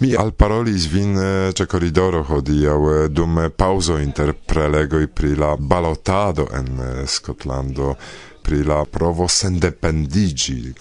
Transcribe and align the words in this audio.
Mi 0.00 0.14
alparolis 0.14 0.86
vin 0.88 1.16
eh, 1.16 1.52
ce 1.52 1.66
corridoro 1.66 2.24
hodiau 2.24 2.88
eh, 2.88 3.08
dum 3.10 3.52
pauso 3.54 3.98
inter 3.98 4.32
prelegoi 4.32 5.08
pri 5.08 5.34
la 5.36 5.56
balotado 5.58 6.48
en 6.56 6.68
eh, 6.80 7.06
Scotlando 7.06 7.98
pri 8.40 8.62
la 8.64 8.86
provo 8.88 9.26
sendependigi 9.26 10.72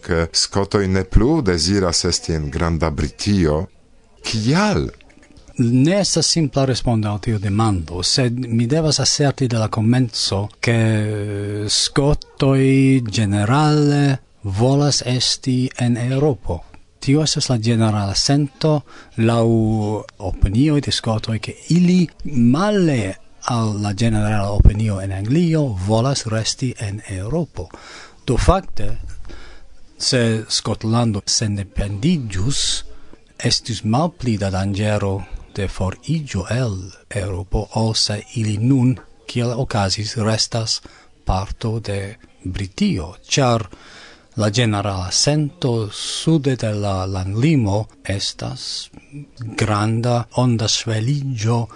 che 0.00 0.28
scotoi 0.30 0.86
ne 0.86 1.04
plu 1.04 1.40
desiras 1.40 2.04
esti 2.04 2.32
in 2.32 2.48
Granda 2.48 2.90
Britio. 2.90 3.68
Kial? 4.22 4.92
Ne 5.56 5.98
estas 5.98 6.30
simpla 6.30 6.64
respondo 6.64 7.10
al 7.10 7.18
tiu 7.20 7.38
demando, 7.38 8.00
sed 8.02 8.38
mi 8.46 8.66
devas 8.66 8.98
aserti 8.98 9.46
de 9.46 9.58
la 9.58 9.68
comenzo 9.68 10.48
che 10.58 11.64
Skotoj 11.66 13.02
generale 13.02 14.22
volas 14.42 15.02
esti 15.04 15.70
en 15.76 15.96
Europo. 15.96 16.69
Tio 17.00 17.22
estas 17.22 17.48
la 17.48 17.56
generala 17.58 18.14
sento 18.14 18.82
lau 19.16 20.04
opinioi 20.18 20.80
de 20.80 20.92
scotoi 20.92 21.40
che 21.40 21.56
ili 21.68 22.08
male 22.24 23.16
al 23.48 23.80
la 23.80 23.94
generala 23.94 24.52
opinio 24.52 25.00
en 25.00 25.12
Anglio 25.12 25.76
volas 25.86 26.26
resti 26.26 26.74
en 26.78 27.02
Europo. 27.08 27.70
Do 28.26 28.36
facte, 28.36 28.98
se 29.96 30.44
Scotlando 30.48 31.22
sendependigius, 31.24 32.84
estis 33.38 33.82
malpli 33.84 34.36
da 34.36 34.50
dangero 34.50 35.26
de 35.54 35.68
forigio 35.68 36.46
el 36.50 36.92
Europo, 37.08 37.68
ol 37.74 37.94
se 37.94 38.22
ili 38.34 38.58
nun, 38.58 38.98
kiel 39.26 39.52
ocasis, 39.56 40.16
restas 40.16 40.80
parto 41.24 41.80
de 41.80 42.16
Britio, 42.44 43.14
char 43.28 43.68
la 44.36 44.50
generala 44.50 45.10
sento 45.10 45.90
sude 45.90 46.56
de 46.56 46.72
la 46.74 47.06
landlimo 47.06 47.88
estas 48.04 48.90
granda 49.56 50.28
onda 50.32 50.68
sveligio 50.68 51.68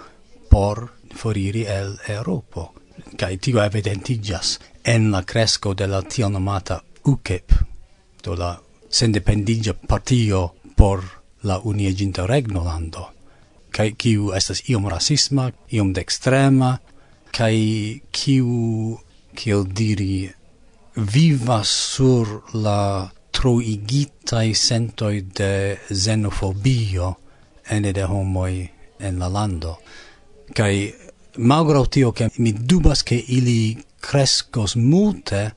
por 0.49 0.91
foriri 1.13 1.65
el 1.65 1.97
Europo. 2.07 2.73
Kai 3.17 3.37
tio 3.37 3.63
evidentigas 3.63 4.59
en 4.83 5.11
la 5.11 5.23
cresco 5.23 5.73
de 5.73 5.87
la 5.87 6.01
tiel 6.01 6.31
nomata 6.31 6.83
UKIP, 7.03 7.51
do 8.23 8.35
la 8.35 8.61
sendependigia 8.89 9.73
partio 9.73 10.55
por 10.75 11.03
la 11.43 11.59
unieginta 11.59 12.25
regnolando, 12.27 13.09
kai 13.71 13.91
kiu 13.93 14.31
estas 14.33 14.63
iom 14.69 14.87
rasisma, 14.89 15.51
iom 15.69 15.93
dextrema, 15.93 16.79
kai 17.31 18.01
kiu, 18.11 18.97
kiel 19.35 19.65
diri, 19.67 20.31
vivas 20.95 21.67
sur 21.67 22.43
la 22.53 23.11
troigitai 23.31 24.53
sentoi 24.55 25.21
de 25.35 25.77
xenofobio 25.89 27.15
ene 27.69 27.91
de 27.91 28.03
homoi 28.03 28.69
en 28.99 29.19
la 29.19 29.27
lando. 29.27 29.77
Kai 30.55 30.93
malgrau 31.37 31.85
tio 31.87 32.11
che 32.11 32.29
mi 32.37 32.53
dubas 32.53 33.03
che 33.03 33.15
ili 33.15 33.75
crescos 33.99 34.75
multe, 34.75 35.53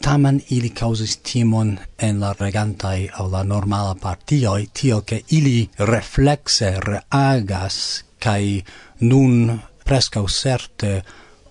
tamen 0.00 0.40
ili 0.48 0.70
causis 0.70 1.18
timon 1.22 1.78
en 1.98 2.20
la 2.20 2.32
regantai 2.38 3.08
au 3.12 3.28
la 3.30 3.42
normala 3.42 3.94
partioi, 3.94 4.68
tio 4.72 5.02
che 5.02 5.24
ili 5.28 5.68
reflexe 5.78 6.78
reagas, 6.78 8.04
kai 8.18 8.62
nun 9.00 9.58
prescau 9.84 10.28
certe 10.28 11.02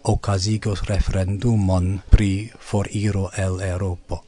ocasigos 0.03 0.85
referendumon 0.87 2.01
pri 2.09 2.51
foriro 2.59 3.29
el 3.37 3.61
Europo. 3.61 4.23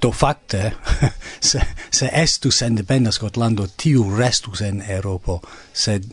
Do 0.00 0.12
facte, 0.12 0.72
se, 1.40 1.60
se 1.90 2.10
estus 2.12 2.60
independa 2.62 3.12
Scotlando, 3.12 3.66
tiu 3.66 4.16
restus 4.16 4.60
en 4.60 4.82
Europo, 4.82 5.40
sed 5.72 6.04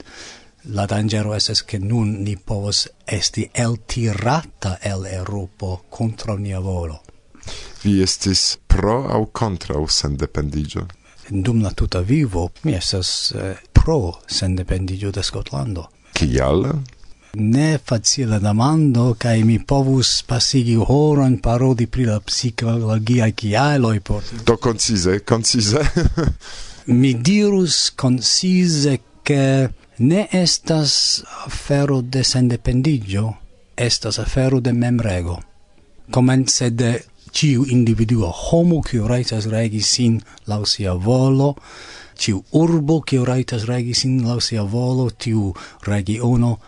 la 0.65 0.85
dangero 0.85 1.33
estes 1.35 1.63
che 1.63 1.79
nun 1.79 2.23
ni 2.23 2.37
povos 2.37 2.87
esti 3.05 3.49
eltirata 3.53 4.79
el 4.81 5.05
Europo 5.05 5.83
contra 5.89 6.35
nia 6.35 6.59
volo. 6.59 7.01
Vi 7.83 8.01
estis 8.01 8.57
pro 8.67 9.09
au 9.09 9.31
contra 9.31 9.75
sendependigio? 9.87 10.87
Dum 11.27 11.61
la 11.61 11.71
tuta 11.71 12.01
vivo, 12.01 12.51
mi 12.63 12.73
estes 12.75 13.31
eh, 13.35 13.57
pro 13.71 14.21
sendependigio 14.25 15.11
de 15.11 15.23
Scotlando. 15.23 15.89
Kial? 16.13 16.83
ne 17.35 17.79
facile 17.83 18.39
demando 18.39 19.15
cae 19.17 19.43
mi 19.43 19.57
povus 19.59 20.21
pasigi 20.21 20.75
horon 20.75 21.39
parodi 21.41 21.87
pri 21.87 22.05
la 22.05 22.19
psicologia 22.19 23.31
cialoi 23.31 23.99
por... 23.99 24.21
Do 24.45 24.57
concise, 24.57 25.23
concise. 25.25 25.81
mi 26.85 27.13
dirus 27.13 27.91
concise 27.95 28.99
che 29.23 29.69
ne 29.97 30.27
estas 30.31 31.23
afero 31.45 32.01
de 32.01 32.23
sendependigio, 32.23 33.33
estas 33.75 34.19
afero 34.19 34.59
de 34.59 34.73
memrego. 34.73 35.39
Comence 36.11 36.69
de 36.69 37.01
ciu 37.31 37.65
individuo 37.65 38.29
homo 38.29 38.81
qui 38.81 38.99
raitas 38.99 39.47
regi 39.49 39.81
sin 39.81 40.21
laŭ 40.45 40.65
sia 40.65 40.93
volo, 40.93 41.55
ciu 42.13 42.43
urbo 42.51 43.01
qui 43.01 43.17
raitas 43.25 43.65
regi 43.65 43.93
sin 43.93 44.21
laŭ 44.21 44.37
sia 44.39 44.61
volo, 44.61 45.09
tiu 45.09 45.53
regiono 45.81 46.59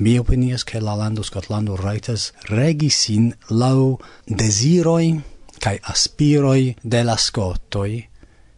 mi 0.00 0.18
opinias 0.18 0.64
che 0.64 0.80
la 0.80 0.94
lando 0.94 1.22
Scotlando 1.22 1.76
raitas 1.76 2.32
regi 2.48 2.88
sin 2.88 3.34
lau 3.48 3.98
desiroi 4.24 5.20
kai 5.58 5.78
aspiroi 5.80 6.76
de 6.80 7.02
la 7.02 7.16
scotoi 7.16 8.08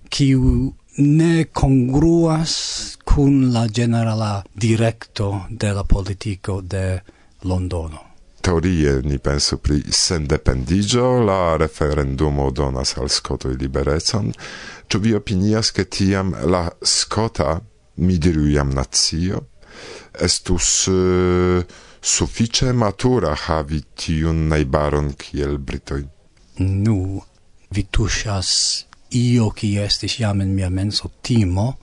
chi 0.08 0.34
ne 0.94 1.50
congruas 1.50 2.97
cun 3.03 3.50
la 3.53 3.66
generala 3.66 4.44
directo 4.53 5.47
de 5.48 5.72
la 5.72 5.84
politico 5.84 6.60
de 6.60 7.03
Londono. 7.41 8.10
Teorie 8.41 9.00
ni 9.03 9.19
penso 9.19 9.59
pri 9.59 9.82
sendependigio, 9.88 11.22
la 11.22 11.56
referendumo 11.56 12.50
donas 12.50 12.97
al 12.97 13.09
Skotoj 13.09 13.56
liberecon. 13.59 14.32
Ĉu 14.88 14.98
vi 14.98 15.14
opinias, 15.14 15.70
che 15.72 15.88
tiam 15.88 16.34
la 16.44 16.69
scota, 16.82 17.60
mi 17.94 18.19
diru 18.19 18.47
iam 18.50 18.70
nazio, 18.74 19.51
estus 20.21 20.88
eh, 20.88 21.59
uh, 21.59 21.65
suffice 22.03 22.72
matura 22.72 23.34
havi 23.47 23.81
tiun 23.94 24.49
neibaron 24.49 25.12
kiel 25.15 25.59
Britoi. 25.59 26.05
Nu, 26.59 27.22
vi 27.71 27.87
tushas 27.91 28.84
io 29.10 29.50
qui 29.50 29.77
estis 29.78 30.19
jam 30.19 30.41
in 30.41 30.55
mia 30.55 30.69
menso 30.71 31.12
timo, 31.22 31.78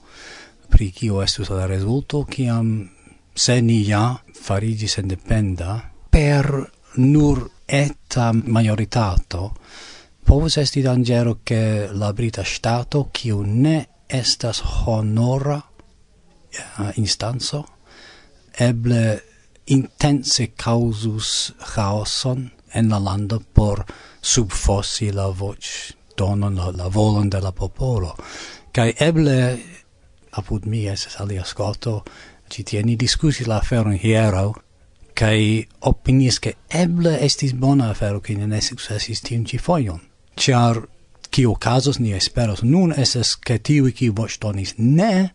pri 0.68 0.90
kio 0.90 1.22
estus 1.22 1.48
la 1.50 1.66
resulto, 1.66 2.24
kiam 2.24 2.90
se 3.34 3.60
ni 3.62 3.80
ja 3.88 4.20
farigis 4.34 4.98
independa 4.98 5.80
per 6.10 6.50
nur 6.96 7.48
eta 7.66 8.30
majoritato, 8.32 9.54
povus 10.24 10.56
esti 10.58 10.82
dangero 10.82 11.40
che 11.42 11.88
la 11.92 12.12
brita 12.12 12.44
stato, 12.44 13.08
kiu 13.10 13.40
ne 13.42 13.88
estas 14.06 14.60
honora 14.60 15.58
eh, 16.50 16.82
uh, 16.82 16.90
instanzo, 16.94 17.66
eble 18.58 19.22
intense 19.66 20.52
causus 20.56 21.52
chaoson 21.74 22.50
en 22.74 22.88
la 22.88 22.98
lando 22.98 23.40
por 23.40 23.84
subfossi 24.20 25.12
la 25.12 25.28
voc 25.28 25.64
donon 26.16 26.56
la, 26.56 26.70
la 26.70 26.88
volon 26.88 27.30
de 27.30 27.40
la 27.40 27.52
popolo. 27.52 28.14
Kai 28.72 28.94
eble 28.98 29.58
apud 30.32 30.66
mi 30.66 30.86
es 30.88 31.08
alia 31.18 31.44
scoto 31.44 32.02
ci 32.48 32.62
tieni 32.62 32.96
discusi 32.96 33.44
la 33.44 33.56
aferon 33.56 33.98
hiero 33.98 34.54
kai 35.14 35.66
opinies 35.80 36.38
che 36.38 36.56
eble 36.68 37.18
estis 37.20 37.52
bona 37.52 37.90
afero 37.90 38.20
che 38.20 38.34
ne 38.34 38.60
successis 38.60 39.20
tiun 39.20 39.44
ci 39.44 39.58
foion. 39.58 40.00
Ciar, 40.34 40.88
cio 41.30 41.54
casos 41.54 41.98
ni 41.98 42.12
esperos 42.12 42.62
nun 42.62 42.92
eses 42.96 43.36
che 43.36 43.60
tiui 43.60 43.92
qui 43.92 44.08
voc 44.08 44.38
donis 44.40 44.74
ne 44.78 45.34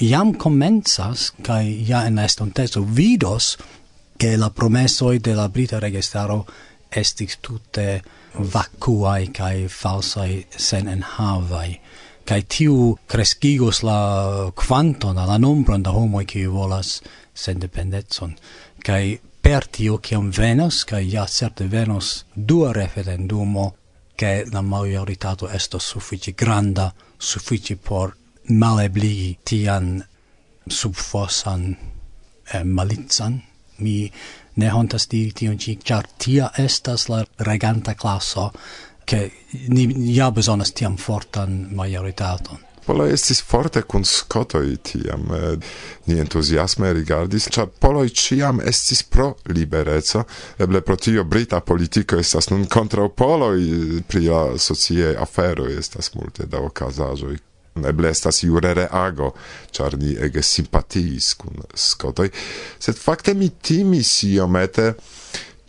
jam 0.00 0.34
comenzas, 0.34 1.32
kai 1.42 1.84
ja 1.88 2.06
en 2.06 2.16
la 2.16 2.24
estontezo 2.24 2.82
vidos, 2.82 3.56
che 4.20 4.36
la 4.36 4.50
promessoi 4.50 5.18
de 5.18 5.34
la 5.34 5.48
Brita 5.48 5.78
registaro 5.78 6.44
estis 6.90 7.38
tutte 7.40 8.02
vacuai 8.34 9.30
kai 9.32 9.68
falsai 9.68 10.44
sen 10.56 10.88
enhavae 10.88 11.80
kai 12.28 12.42
tiu 12.46 12.98
crescigos 13.06 13.80
la 13.82 14.52
quanton 14.54 15.16
la 15.16 15.38
nombron 15.38 15.82
da 15.82 15.90
homoi 15.90 16.26
qui 16.26 16.44
volas 16.46 17.00
sendependetson 17.32 18.36
kai 18.84 19.18
per 19.40 19.66
tio 19.66 19.98
kiam 19.98 20.30
venos 20.30 20.84
kai 20.84 21.08
ja 21.10 21.26
certe 21.26 21.64
venos 21.64 22.26
dua 22.34 22.72
referendumo 22.72 23.74
che 24.14 24.44
la 24.52 24.60
majoritato 24.60 25.48
esto 25.48 25.78
suffici 25.78 26.34
granda 26.34 26.94
suffici 27.16 27.76
por 27.76 28.19
malebligi 28.50 29.38
tian 29.44 30.02
subfosan 30.68 31.76
eh, 32.54 32.64
malitzan. 32.64 33.40
Mi 33.78 34.10
ne 34.56 34.70
hontas 34.70 35.08
diri 35.08 35.32
tion 35.32 35.58
ci, 35.58 35.78
char 35.84 36.06
tia 36.18 36.50
estas 36.58 37.08
la 37.08 37.24
reganta 37.38 37.94
classo, 37.94 38.50
che 39.04 39.30
ni 39.68 39.86
ja 40.14 40.30
besonas 40.30 40.72
tiam 40.72 40.96
fortan 40.96 41.70
majoritaton. 41.72 42.58
Polo 42.84 43.04
estis 43.06 43.42
forte 43.42 43.82
kun 43.82 44.04
skotoj 44.04 44.76
tiam. 44.82 45.26
Eh, 45.34 45.58
ni 46.06 46.18
entuziasme 46.18 46.92
rigardis, 46.92 47.48
ĉar 47.54 47.68
poloj 47.80 48.08
ĉiam 48.08 48.60
estis 48.66 49.02
pro 49.02 49.34
libereco. 49.46 50.24
Eble 50.58 50.80
pro 50.80 50.96
tio 50.96 51.24
brita 51.24 51.60
politiko 51.60 52.18
estas 52.18 52.50
nun 52.50 52.66
kontraŭ 52.66 53.08
poloj 53.14 53.60
pri 54.08 54.26
la 54.26 54.42
sociaj 54.58 55.14
aferoj 55.22 55.76
estas 55.78 56.14
multe 56.14 56.46
da 56.50 56.60
okazaĵoj 56.66 57.38
eble 57.86 58.10
estas 58.10 58.42
jure 58.44 58.74
reago, 58.74 59.32
ĉar 59.72 59.96
ni 60.00 60.16
ege 60.18 60.42
simpatiis 60.42 61.34
kun 61.40 61.62
skotoj, 61.74 62.30
sed 62.78 62.98
fakte 62.98 63.34
mi 63.34 63.50
timis 63.62 64.22
iomete 64.28 64.94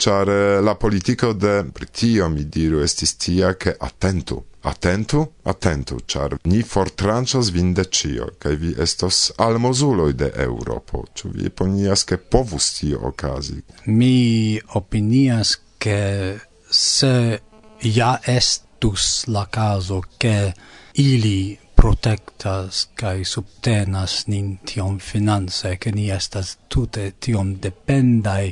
char 0.02 0.30
eh, 0.30 0.62
la 0.62 0.76
politico 0.76 1.34
de 1.34 1.64
Britio, 1.64 2.28
mi 2.30 2.48
diru, 2.50 2.82
estis 2.82 3.16
tia, 3.18 3.54
che 3.56 3.76
attentu, 3.78 4.44
attentu, 4.62 5.22
attentu, 5.44 6.00
char 6.06 6.38
ni 6.50 6.64
fortrancios 6.64 7.52
vin 7.54 7.74
de 7.74 7.86
cio, 7.86 8.32
cae 8.42 8.58
vi 8.58 8.74
estos 8.82 9.32
almozuloi 9.38 10.16
de 10.18 10.32
Europo. 10.42 11.06
Ču 11.14 11.30
vi 11.36 11.50
ponias 11.50 12.04
che 12.04 12.18
povus 12.18 12.74
tio 12.80 13.06
ocasi? 13.12 13.62
Mi 13.86 14.60
opinias, 14.74 15.60
che 15.78 16.40
se 16.70 17.42
ja 17.82 18.20
estus 18.26 19.26
la 19.28 19.48
caso, 19.50 20.02
che 20.18 20.54
ili 20.94 21.58
protectas 21.82 22.90
kai 22.94 23.24
subtenas 23.26 24.28
nin 24.30 24.50
tiom 24.70 25.00
finance 25.02 25.72
ke 25.82 25.90
ni 25.96 26.12
estas 26.14 26.52
tute 26.70 27.06
tiom 27.20 27.56
dependai 27.64 28.52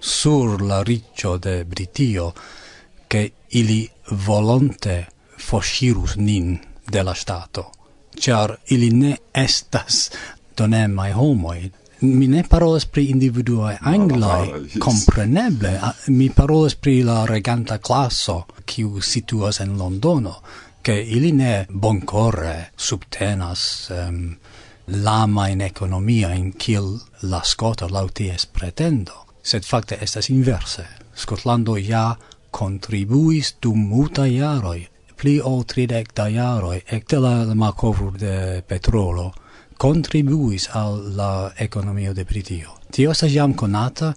sur 0.00 0.62
la 0.62 0.78
riccio 0.86 1.36
de 1.42 1.64
Britio 1.64 2.32
che 3.08 3.32
ili 3.60 3.80
volonte 4.26 4.94
foscirus 5.36 6.14
nin 6.16 6.54
de 6.94 7.02
la 7.02 7.14
stato 7.14 7.64
char 8.14 8.58
ili 8.66 8.90
ne 8.90 9.12
estas 9.32 10.10
donemai 10.56 11.10
homoi 11.12 11.72
mi 12.00 12.26
ne 12.28 12.44
parolas 12.48 12.86
pri 12.86 13.08
individuae 13.10 13.78
anglai, 13.80 14.68
compreneble, 14.78 15.80
mi 16.06 16.30
parolas 16.30 16.76
pri 16.76 17.02
la 17.02 17.24
reganta 17.26 17.78
classo, 17.78 18.46
kiu 18.64 19.00
situas 19.00 19.58
en 19.60 19.76
Londono, 19.76 20.36
che 20.82 20.92
ili 20.92 21.32
ne 21.32 21.66
boncore 21.68 22.70
subtenas 22.76 23.88
um, 23.90 24.36
lama 24.84 25.48
in 25.48 25.60
economia 25.60 26.32
in 26.32 26.52
kiel 26.56 27.00
la 27.20 27.42
scota 27.44 27.88
lauties 27.90 28.46
pretendo, 28.46 29.26
sed 29.42 29.64
facte 29.64 29.98
estas 30.00 30.28
inverse. 30.28 30.86
Scotlando 31.14 31.76
ja 31.76 32.16
contribuis 32.50 33.56
dum 33.60 33.88
muta 33.88 34.26
iaroi 34.26 34.86
pli 35.18 35.40
o 35.42 35.64
tridec 35.66 36.14
da 36.14 36.28
jaroi, 36.30 36.82
ecte 36.86 37.18
la 37.18 37.54
macovru 37.54 38.12
de 38.14 38.62
petrolo, 38.66 39.32
contribuis 39.76 40.68
al 40.78 41.00
la 41.16 41.52
economio 41.58 42.14
de 42.14 42.24
Britio. 42.24 42.78
Tio 42.90 43.10
estas 43.10 43.32
jam 43.34 43.54
conata, 43.54 44.12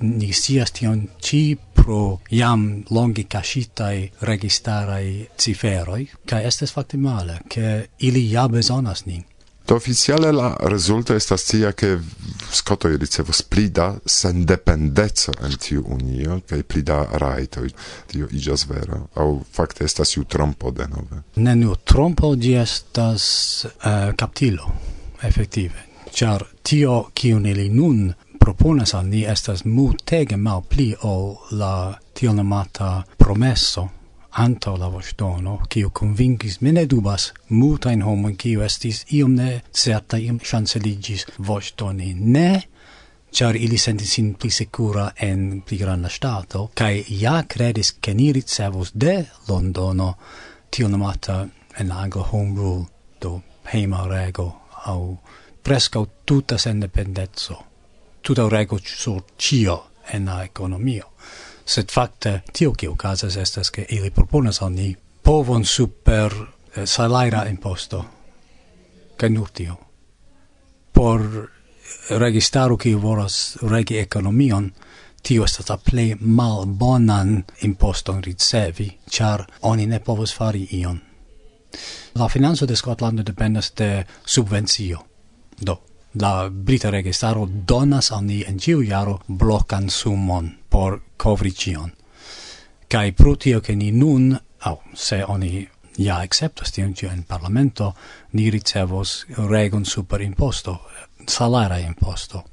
ni 0.00 0.32
sias 0.32 0.72
tion 0.72 1.04
ci 1.20 1.58
pro 1.88 2.20
iam 2.28 2.84
longi 2.88 3.24
cascitai 3.26 4.10
registarai 4.18 5.28
ciferoi, 5.36 6.10
ca 6.24 6.42
estes 6.42 6.70
facte 6.70 6.96
male, 6.96 7.40
che 7.48 7.88
ili 7.96 8.30
ja 8.30 8.48
besonas 8.48 9.04
nin. 9.04 9.24
Do 9.64 9.74
oficiale 9.74 10.32
la 10.32 10.56
resulta 10.60 11.14
estas 11.14 11.44
tia, 11.44 11.72
ke 11.72 11.98
Skotoj 12.52 12.96
ricevos 12.96 13.42
pli 13.42 13.70
sen 13.72 14.00
sendependeco 14.04 15.32
en 15.44 15.56
tiu 15.60 15.84
unio 15.86 16.40
kaj 16.48 16.62
pli 16.62 16.82
da 16.82 17.02
rajtoj. 17.12 17.68
Tio 18.06 18.28
iĝas 18.32 18.66
vero 18.68 19.08
au 19.14 19.42
fakte 19.52 19.84
estas 19.84 20.16
iu 20.16 20.24
trompo 20.24 20.70
denove. 20.70 21.22
Ne 21.36 21.56
nu 21.56 21.74
trompo, 21.84 22.34
di 22.34 22.54
estas 22.54 23.64
eh, 23.64 24.08
uh, 24.08 24.14
captilo 24.16 24.72
effettive 25.22 25.88
char 26.18 26.44
tio, 26.62 27.10
kiun 27.14 27.46
ili 27.46 27.68
nun 27.68 28.14
proponas 28.48 28.94
al 28.94 29.06
ni 29.06 29.26
estas 29.28 29.64
multege 29.64 30.36
malpli 30.36 30.94
ol 31.02 31.34
la 31.60 31.98
tionomata 32.16 33.02
promesso 33.18 33.82
antaŭ 34.44 34.72
la 34.80 34.88
voĉdono, 34.88 35.58
kiu 35.68 35.90
konvinkis, 35.90 36.56
mi 36.64 36.72
ne 36.72 36.86
dubas, 36.88 37.26
multajn 37.50 38.06
homojn, 38.06 38.38
kiu 38.40 38.64
estis 38.64 39.02
iom 39.18 39.34
ne 39.36 39.50
certa, 39.82 40.16
iom 40.16 40.40
ŝanceliĝis 40.40 41.26
voĉdoni. 41.50 42.14
Ne, 42.14 42.48
ĉar 43.36 43.60
ili 43.60 43.76
sentis 43.84 44.16
sin 44.16 44.32
pli 44.40 44.50
sekura 44.60 45.10
en 45.28 45.60
pli 45.60 45.82
granda 45.84 46.08
stato, 46.08 46.70
kaj 46.72 47.04
ja 47.20 47.42
credis 47.44 47.98
che 48.00 48.14
ni 48.14 48.32
ricevos 48.32 48.94
de 48.94 49.16
Londono 49.48 50.14
tio 50.70 50.88
nomata 50.88 51.42
en 51.76 51.92
anglo 51.92 52.24
home 52.32 52.56
rule, 52.56 52.86
do 53.20 53.40
heima 53.74 54.06
rego, 54.08 54.52
au 54.86 55.18
preskaŭ 55.62 56.06
tuta 56.24 56.56
sendependezzo 56.58 57.67
tuta 58.28 58.48
rego 58.48 58.78
sur 58.84 59.22
cio 59.38 59.84
en 60.12 60.26
la 60.26 60.44
economio. 60.44 61.04
Sed 61.64 61.88
facte, 61.90 62.42
tio 62.52 62.72
che 62.72 62.88
ocasas 62.88 63.36
estas 63.36 63.70
che 63.70 63.86
ili 63.88 64.10
proponas 64.10 64.60
al 64.60 64.72
ni 64.72 64.96
povon 65.22 65.64
super 65.64 66.32
eh, 66.74 66.86
salaira 66.86 67.48
imposto. 67.48 68.04
che 69.16 69.28
nur 69.28 69.50
tio. 69.50 69.78
Por 70.92 71.50
registaru 72.08 72.76
che 72.76 72.94
voras 72.94 73.56
regi 73.60 73.96
economion, 73.96 74.72
tio 75.22 75.44
estas 75.44 75.68
la 75.68 75.78
plej 75.78 76.16
malbonan 76.20 77.44
imposton 77.60 78.22
ricevi, 78.22 78.98
char 79.10 79.46
oni 79.60 79.86
ne 79.86 80.00
povos 80.00 80.32
fari 80.32 80.68
ion. 80.70 81.00
La 82.12 82.28
finanza 82.28 82.66
de 82.66 82.76
Scotland 82.76 83.20
dependas 83.20 83.72
de 83.74 84.06
subvencio. 84.24 85.06
Do, 85.60 85.87
la 86.20 86.48
brita 86.48 86.90
registaro 86.90 87.46
donas 87.46 88.12
al 88.12 88.24
ni 88.24 88.42
en 88.46 88.58
ciu 88.58 88.82
jaro 88.82 89.20
blokan 89.28 89.90
sumon 89.90 90.50
por 90.68 91.00
covri 91.16 91.52
cion. 91.52 91.90
Kai 92.88 93.12
pro 93.12 93.36
tio 93.36 93.60
ke 93.60 93.76
ni 93.76 93.90
nun, 93.92 94.38
aŭ 94.60 94.76
se 94.94 95.24
oni 95.24 95.66
ja 95.98 96.20
acceptas 96.20 96.72
tion 96.72 96.94
ĉio 96.94 97.10
en 97.10 97.22
parlamento, 97.22 97.94
ni 98.32 98.50
ricevos 98.50 99.24
regon 99.36 99.84
super 99.84 100.20
imposto, 100.22 100.78
salara 101.26 101.78
imposto. 101.78 102.44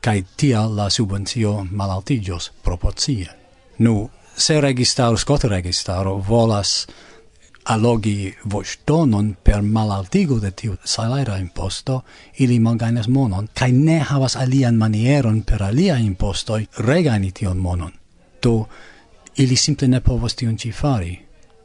kai 0.00 0.24
tia 0.36 0.64
la 0.76 0.90
subvencio 0.90 1.66
malaltigios 1.70 2.52
proporcie. 2.62 3.28
Nu, 3.78 4.10
se 4.36 4.60
registaro, 4.60 5.16
scot 5.16 5.44
registaro 5.44 6.14
volas 6.16 6.86
allogi 7.70 8.34
vostonon 8.44 9.36
per 9.44 9.62
malaltigo 9.62 10.40
de 10.40 10.50
tiu 10.50 10.76
salera 10.84 11.36
imposto, 11.38 12.00
ili 12.38 12.58
malgainas 12.58 13.08
monon, 13.08 13.48
kai 13.54 13.72
ne 13.72 13.98
havas 13.98 14.36
alian 14.36 14.74
manieron 14.74 15.42
per 15.42 15.62
alia 15.62 15.98
imposto 15.98 16.58
regaini 16.78 17.30
tion 17.32 17.58
monon. 17.58 17.92
Do, 18.42 18.68
ili 19.36 19.56
simple 19.56 19.88
ne 19.88 20.00
povos 20.00 20.34
tion 20.34 20.58
ci 20.58 20.72
fari, 20.72 21.14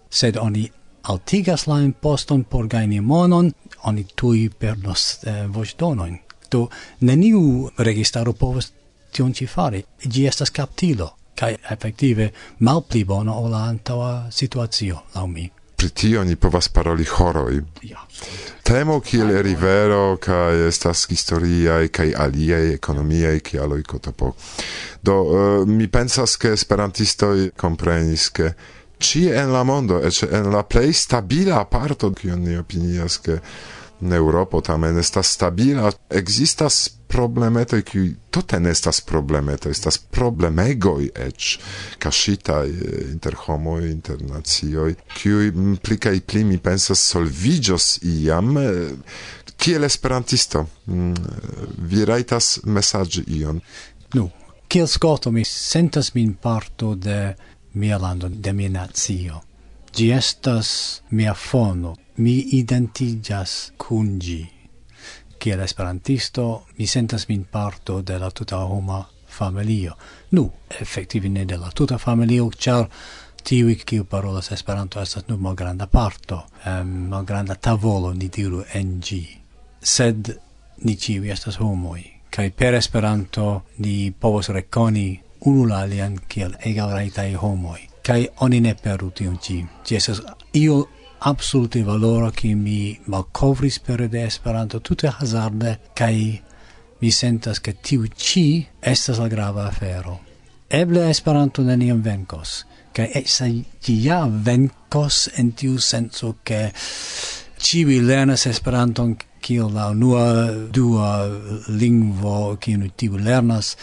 sed 0.09 0.37
oni 0.37 0.69
altigas 1.03 1.67
la 1.67 1.79
imposton 1.81 2.43
por 2.43 2.67
gaini 2.67 3.01
monon, 3.01 3.51
oni 3.83 4.05
tui 4.15 4.49
perdos 4.49 5.19
eh, 5.23 5.47
vostonoin. 5.47 6.19
Do, 6.51 6.69
neniu 7.01 7.71
registaro 7.77 8.33
povos 8.33 8.73
tion 9.11 9.33
ci 9.33 9.47
fari. 9.47 9.83
Gi 10.11 10.27
estas 10.27 10.51
captilo, 10.51 11.15
cae 11.35 11.57
effective 11.71 12.31
malpli 12.59 13.05
bona 13.05 13.33
o 13.33 13.49
la 13.49 13.65
antaua 13.65 14.25
situatio, 14.29 15.03
lau 15.15 15.27
mi 15.27 15.51
pri 15.75 15.89
tio 15.89 16.23
ni 16.23 16.35
povas 16.35 16.69
paroli 16.69 17.05
horoj. 17.05 17.61
Ja. 17.83 18.05
Temo 18.63 18.99
kiel 18.99 19.29
rivero 19.45 20.17
kaj 20.17 20.67
estas 20.67 21.05
historiaj 21.09 21.87
kaj 21.93 22.13
aliaj 22.17 22.73
ekonomiaj 22.73 23.39
kialoj 23.39 23.83
kotopo. 23.83 24.33
Do 25.01 25.19
uh, 25.21 25.67
mi 25.67 25.87
pensas 25.87 26.37
ke 26.41 26.55
esperantistoj 26.55 27.51
komprenis 27.57 28.29
ke 28.29 28.53
ĉie 28.99 29.35
en 29.37 29.51
la 29.53 29.63
mondo, 29.67 29.99
eĉ 30.01 30.23
en 30.31 30.49
la 30.53 30.63
plej 30.63 30.93
stabila 30.95 31.63
parto 31.69 32.11
kiun 32.15 32.45
ni 32.47 32.57
opinias 32.57 33.19
ke 33.21 33.39
Eŭropo 34.13 34.61
tamen 34.61 34.97
estas 34.99 35.31
stabila, 35.33 35.91
ekzistas 36.09 36.89
problemetoj 37.07 37.81
kiuj 37.81 38.09
tute 38.29 38.59
ne 38.59 38.71
estas 38.75 39.01
problemetoj, 39.01 39.71
estas 39.71 39.97
problemegoj 39.97 41.09
eĉ 41.27 41.51
kaŝitaj 42.03 42.65
eh, 42.69 42.97
inter 43.11 43.37
homoj, 43.45 43.81
inter 43.91 44.21
nacioj, 44.21 44.95
kiuj 45.15 45.51
pli 45.83 45.97
kaj 45.97 46.19
pli 46.27 46.43
mi 46.43 46.57
pensas 46.57 47.03
solviĝos 47.13 47.99
iam 48.03 48.57
eh, 48.57 48.93
kiel 49.57 49.83
esperantisto. 49.83 50.65
Vi 50.85 52.05
rajtas 52.05 52.59
mesaĝi 52.63 53.23
ion. 53.39 53.61
Nu, 54.13 54.29
kiel 54.67 54.87
skoto 54.87 55.31
mi 55.31 55.45
sentas 55.45 56.13
min 56.13 56.33
parto 56.33 56.95
de 56.95 57.35
mia 57.73 57.97
lando, 57.97 58.29
de 58.29 58.53
mia 58.53 58.69
nacio. 58.69 59.41
Gi 59.95 60.11
estas 60.11 61.01
mia 61.09 61.33
fono, 61.33 61.95
mi 62.17 62.37
identigas 62.51 63.73
cun 63.77 64.19
gi. 64.19 64.45
Kiel 65.39 65.59
esperantisto, 65.59 66.65
mi 66.77 66.87
sentas 66.87 67.27
min 67.27 67.45
parto 67.51 68.01
de 68.01 68.19
la 68.19 68.31
tuta 68.31 68.57
homa 68.57 69.05
familio. 69.27 69.97
Nu, 70.31 70.51
effektive 70.81 71.29
ne 71.29 71.45
de 71.45 71.57
la 71.57 71.69
tuta 71.71 71.97
familio, 71.97 72.49
char 72.57 72.87
tiui 73.43 73.75
kiu 73.75 74.05
parolas 74.05 74.51
Esperanto 74.51 75.01
estas 75.01 75.27
nur 75.27 75.39
malgranda 75.39 75.87
parto, 75.87 76.45
um, 76.65 76.87
malgranda 77.09 77.55
tavolo, 77.55 78.13
ni 78.13 78.29
diru, 78.29 78.63
en 78.73 78.99
gi. 79.01 79.21
Sed 79.81 80.31
ni 80.83 80.95
ciui 80.97 81.29
estas 81.29 81.59
homoi, 81.59 82.03
kai 82.29 82.49
per 82.51 82.73
Esperanto 82.73 83.65
ni 83.77 84.11
povos 84.11 84.49
reconi 84.49 85.21
unu 85.45 85.67
la 85.69 85.83
alian 85.85 86.17
kiel 86.27 86.55
egal 86.65 86.91
raitai 86.91 87.33
homoi, 87.33 87.89
kai 88.01 88.27
oni 88.41 88.61
ne 88.61 88.73
peru 88.75 89.11
tion 89.11 89.37
ci. 89.39 89.61
Ci 89.83 89.95
estas 89.95 90.21
io 90.53 90.87
absolute 91.27 91.81
valoro 91.83 92.29
che 92.29 92.53
mi 92.53 92.99
malcovris 93.05 93.79
per 93.79 94.07
de 94.07 94.25
Esperanto 94.25 94.79
tutte 94.79 95.07
hazarde 95.07 95.79
kai 95.93 96.39
mi 96.99 97.09
sentas 97.09 97.59
che 97.59 97.79
tiu 97.81 98.05
ci 98.15 98.67
estas 98.79 99.17
la 99.17 99.27
grava 99.27 99.65
afero. 99.65 100.21
Eble 100.67 101.09
Esperanto 101.09 101.63
neniam 101.63 102.01
venkos 102.01 102.65
kai 102.91 103.09
e 103.11 103.23
sa 103.25 103.49
ja 103.81 104.27
venkos 104.29 105.31
en 105.35 105.53
tiu 105.53 105.77
senso 105.77 106.37
che 106.43 106.71
ciui 107.57 107.99
lernas 108.05 108.45
Esperanton 108.45 109.17
kiel 109.41 109.73
la 109.73 109.89
unua 109.89 110.53
dua 110.69 111.25
lingvo 111.67 112.55
kiun 112.61 112.91
tiu 112.95 113.17
lernas, 113.17 113.75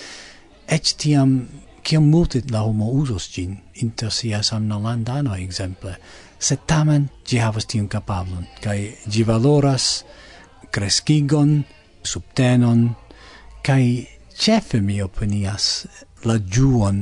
ec 0.66 0.94
tiam 0.96 1.48
kiam 1.82 2.06
multe 2.06 2.42
la 2.50 2.62
homo 2.62 2.92
usos 2.94 3.26
gin 3.34 3.58
inter 3.82 4.10
sia 4.10 4.42
samnalandanoj 4.42 5.42
exemple 5.42 5.98
se 6.42 6.56
tamen 6.66 7.06
gi 7.28 7.38
havas 7.38 7.66
tiun 7.70 7.88
kapablon 7.88 8.46
kaj 8.64 8.78
gi 9.12 9.22
valoras 9.28 9.86
kreskigon, 10.74 11.62
subtenon 12.02 12.88
kaj 13.66 13.84
ĉefe 14.42 14.80
mi 14.80 14.98
opinias 15.04 15.68
la 16.26 16.38
ĝuon 16.38 16.98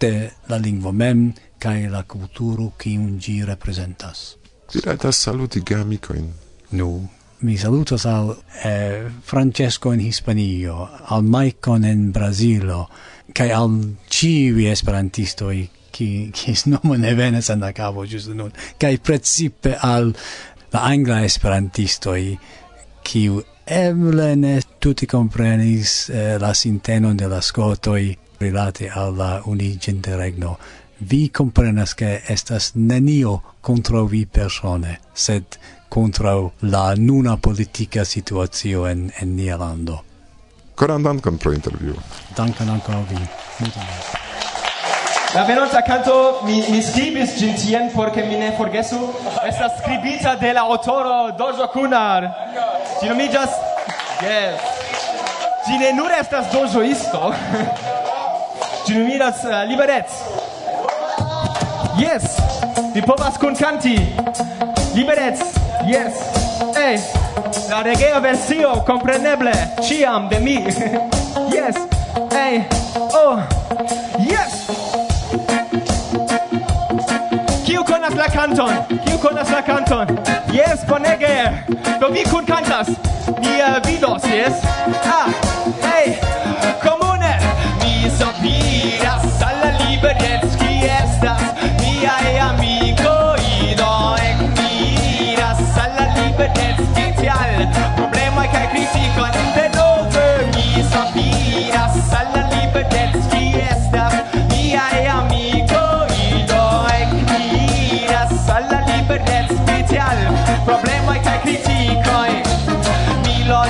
de 0.00 0.12
la 0.48 0.56
lingvo 0.56 0.92
mem 0.92 1.28
kaj 1.58 1.78
la 1.92 2.02
kulturo 2.06 2.70
kiun 2.78 3.18
ĝi 3.18 3.40
reprezentas. 3.44 4.36
Vi 4.72 4.80
rajtas 4.84 5.20
saluti 5.26 5.60
geamikojn? 5.66 6.28
Nu, 6.70 6.88
mi 7.40 7.56
salutas 7.58 8.06
al 8.06 8.34
eh, 8.64 9.08
Francesco 9.24 9.92
in 9.92 10.00
Hispanio, 10.00 10.88
al 11.06 11.22
Maicon 11.22 11.84
en 11.84 12.12
Brasilo, 12.12 12.86
kai 13.34 13.50
al 13.52 13.74
civi 14.08 14.68
esperantistoi 14.70 15.66
qui 15.98 16.30
quies 16.30 16.66
nomo 16.70 16.94
ne 16.94 17.14
venas 17.18 17.50
en 17.50 17.60
la 17.60 17.72
cavo 17.72 18.06
giusto 18.06 18.34
nun 18.34 18.52
kai 18.78 18.98
principe 18.98 19.74
al 19.74 20.14
la 20.72 20.82
angla 20.86 21.24
esperantistoi 21.26 22.38
kiu 23.02 23.42
eble 23.64 24.34
ne 24.36 24.54
tutti 24.78 25.06
comprenis 25.06 26.08
eh, 26.08 26.38
la 26.38 26.52
sintenon 26.54 27.16
de 27.16 27.26
la 27.26 27.40
scotoi 27.40 28.16
rilate 28.38 28.88
alla 28.88 29.42
unigente 29.44 30.14
regno 30.16 30.58
vi 30.98 31.30
comprenas 31.30 31.94
che 31.94 32.22
estas 32.26 32.72
nenio 32.74 33.42
contro 33.60 34.04
vi 34.06 34.26
persone 34.26 35.00
sed 35.12 35.58
contra 35.88 36.34
la 36.60 36.94
nuna 36.96 37.36
politica 37.36 38.04
situazio 38.04 38.86
en, 38.86 39.10
en 39.18 39.34
nia 39.34 39.56
lando 39.56 40.04
Coran 40.78 41.02
dankon 41.02 41.38
pro 41.38 41.52
interview. 41.52 41.94
Dankon 42.36 42.70
ankaŭ 42.70 43.02
vi. 43.10 43.18
Multon 43.58 44.17
La 45.34 45.44
venonta 45.44 45.82
canto 45.82 46.40
mi, 46.42 46.64
mi 46.68 46.80
scribis 46.82 47.36
gin 47.36 47.54
tien 47.54 47.90
porque 47.92 48.22
mi 48.22 48.36
ne 48.36 48.52
forgesu 48.52 49.14
Esta 49.44 49.68
scribita 49.78 50.36
de 50.36 50.52
la 50.52 50.60
autoro 50.60 51.32
Dojo 51.32 51.68
Kunar. 51.68 52.48
Ci 53.00 53.08
nomigas 53.08 53.50
Yes. 54.20 54.60
Ci 55.66 55.78
ne 55.78 55.92
nur 55.92 56.10
estas 56.10 56.50
dojoisto. 56.50 57.34
Ci 58.86 58.94
nomigas 58.94 59.44
uh, 59.44 59.50
eh, 59.50 59.66
Liberec. 59.66 60.06
Yes. 61.98 62.36
Vi 62.94 63.02
povas 63.02 63.38
kun 63.38 63.54
canti. 63.54 63.94
Liberec. 64.94 65.38
Yes. 65.86 66.14
Hey. 66.74 66.98
La 67.68 67.82
regea 67.82 68.18
versio 68.18 68.82
compreneble 68.86 69.52
ciam 69.82 70.28
de 70.28 70.40
mi. 70.40 70.64
yes. 71.54 71.76
Hey. 72.32 72.64
Oh. 73.12 73.38
Yes. 74.18 74.57
la 78.18 78.28
canton? 78.28 78.74
Kiu 79.06 79.18
konas 79.18 79.50
la 79.50 79.62
canton? 79.62 80.06
Yes, 80.52 80.84
bonege. 80.88 81.64
Do 82.00 82.08
vi 82.12 82.24
kun 82.24 82.46
cantas? 82.46 82.88
Ni 83.40 83.60
uh, 83.60 83.78
vidos, 83.86 84.24
yes. 84.24 84.62
Ah, 85.04 85.28
hey. 85.82 86.57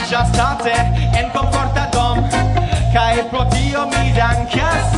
ĝastate 0.08 0.72
en 1.20 1.26
komforta 1.34 1.82
dom 1.92 2.22
kai 2.94 3.24
pro 3.30 3.42
tio 3.52 3.82
mi 3.92 4.12
dankas. 4.16 4.94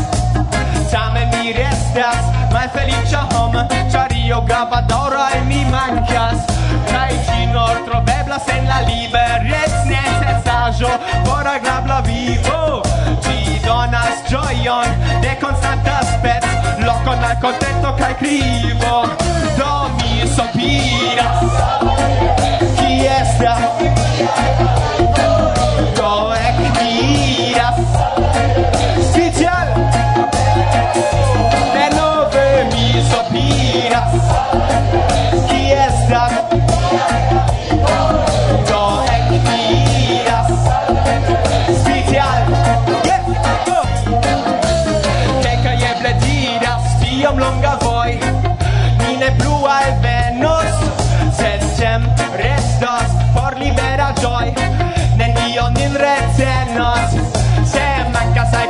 Tamen 0.92 1.28
mi 1.32 1.52
restas 1.52 2.28
Mai 2.52 2.68
felicia 2.74 3.24
hom 3.32 3.56
ĉar 3.92 4.14
io 4.14 4.40
gravadora 4.46 5.26
e 5.34 5.40
mi 5.48 5.64
mankas. 5.72 6.46
Kai 6.92 7.10
ĝi 7.26 7.50
nur 7.50 7.82
troveblas 7.88 8.46
en 8.54 8.70
la 8.70 8.80
liberec 8.86 9.74
Necessajo 9.90 10.94
por 11.26 11.46
agrabla 11.56 12.00
vivo. 12.06 12.82
Ci 13.26 13.58
donas 13.66 14.24
gioion 14.30 14.98
de 15.26 15.36
constanta 15.42 16.00
spec 16.14 16.46
lokon 16.86 17.30
al 17.30 17.38
contento 17.42 17.96
kai 17.98 18.14
krivo. 18.22 19.06
Do 19.58 19.72
mi 19.98 20.26
sopiras. 20.36 21.89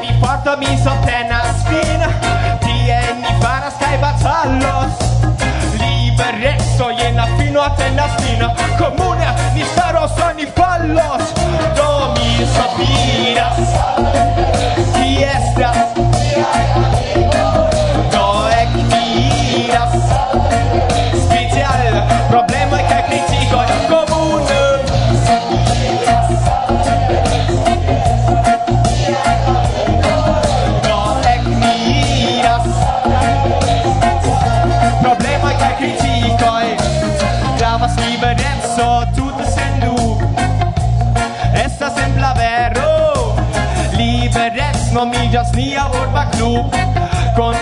mi 0.01 0.13
porto, 0.21 0.57
mi 0.57 0.77
sottenas 0.79 1.63
fin 1.69 2.01
Tie 2.61 3.01
mi 3.21 3.33
faras 3.41 3.75
stai 3.75 3.99
batallos. 3.99 4.93
Liberezzo 5.79 6.91
je 6.91 7.13
la 7.13 7.27
fino 7.39 7.61
atenas 7.61 8.13
min 8.23 8.43
Comune 8.79 9.29
ni 9.55 9.65
staros, 9.65 10.13
oni 10.29 10.47
fallos. 10.47 11.25
Do 11.77 12.15
mi 12.15 12.47
sopiras 12.55 13.59
Ti 14.95 15.25
estas 15.25 15.77
Do 18.13 18.49
ec 18.61 18.73
mi 18.91 19.65
iras 19.65 19.95
Special 21.25 22.03
problema 22.31 22.90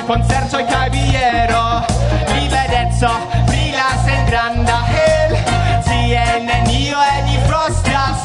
Concertoj 0.09 0.65
caviero. 0.65 1.85
Mi 2.33 2.41
Libereco 2.41 3.11
brilas 3.47 4.07
en 4.09 4.27
granda 4.27 4.79
hel 4.89 5.37
Tie 5.85 6.23
nenio 6.47 6.97
frostas 7.47 8.25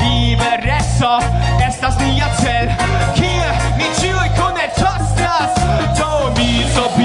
Liberezzo 0.00 1.18
estas 1.60 1.98
nia 1.98 2.30
cel 2.40 2.72
Kie 3.20 3.52
mi 3.76 3.90
ciui 4.00 4.30
cune 4.38 4.66
tostas 4.80 5.52
Do 5.98 6.32
mi 6.38 6.64
sobi 6.72 7.03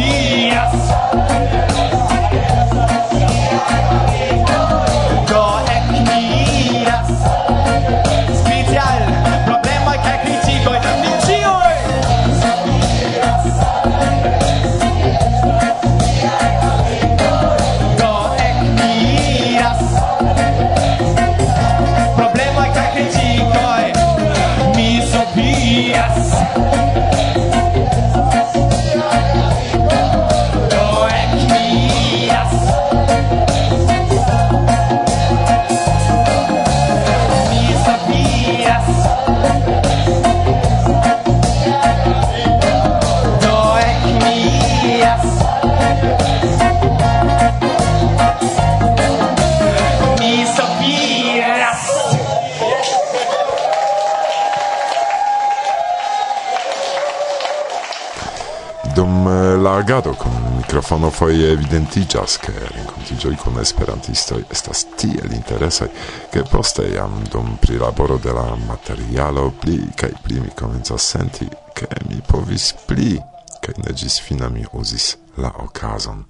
fonofoje 60.90 61.52
evidentiĝas, 61.54 62.40
ke 62.42 62.54
renkontiĝoj 62.64 63.36
kun 63.44 63.60
esperantistoj 63.62 64.40
estas 64.50 64.88
tiel 64.98 65.36
interesaj, 65.38 65.90
ke 66.34 66.42
poste 66.50 66.88
jam 66.90 67.14
dum 67.30 67.58
prilaboro 67.62 68.18
de 68.24 68.34
la 68.34 68.48
materialo 68.64 69.52
pli 69.62 69.78
kaj 70.00 70.10
pli 70.24 70.40
mi 70.42 70.50
komencas 70.58 71.12
senti, 71.14 71.46
ke 71.78 71.90
mi 72.10 72.24
povis 72.26 72.72
pli, 72.88 73.14
kaj 73.62 73.78
ne 73.84 73.94
ĝis 74.02 74.18
fina 74.26 74.50
mi 74.50 74.66
uzis 74.82 75.14
la 75.38 75.54
okazon 75.62 76.26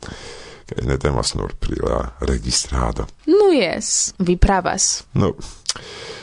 kaj 0.69 0.85
ne 0.85 0.97
temas 1.01 1.33
nur 1.33 1.55
pri 1.59 1.79
la 1.81 2.03
registrado. 2.19 3.07
Nu 3.25 3.53
jes, 3.55 4.13
vi 4.19 4.35
pravas. 4.37 5.03
Nu, 5.13 5.33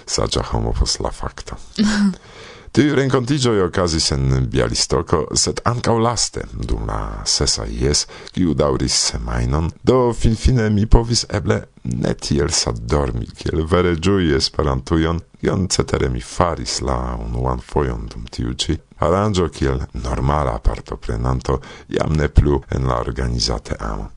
saĝa 0.07 0.45
homo 0.52 0.73
post 0.76 1.00
la 1.00 1.11
fakto. 1.11 1.57
Tiu 2.76 2.92
rencontigioi 2.92 3.62
ocasis 3.64 4.11
en 4.12 4.50
Bialistoco, 4.52 5.23
sed 5.33 5.62
ancau 5.64 5.97
laste, 5.97 6.42
dum 6.52 6.83
la 6.85 7.23
sesa 7.25 7.64
ies, 7.64 8.02
kiu 8.35 8.52
dauris 8.52 8.99
semainon, 9.14 9.71
do 9.80 10.11
finfine 10.12 10.66
mi 10.75 10.85
povis 10.85 11.23
eble 11.38 11.56
ne 11.88 12.12
tiel 12.21 12.52
sad 12.52 12.83
dormi, 12.85 13.30
kiel 13.38 13.62
vere 13.64 13.95
giui 13.97 14.28
esperantujon, 14.37 15.23
ion 15.49 15.64
cetere 15.73 16.11
mi 16.12 16.21
faris 16.21 16.83
la 16.85 16.99
unuan 17.16 17.64
foion 17.64 18.04
dum 18.12 18.28
tiu 18.28 18.52
ci, 18.61 18.76
arrangio 19.00 19.49
kiel 19.49 19.80
normala 20.04 20.59
partoprenanto 20.61 21.62
jam 21.88 22.12
ne 22.12 22.28
plu 22.28 22.61
en 22.76 22.92
la 22.92 23.00
organizate 23.00 23.80
amo. 23.80 24.11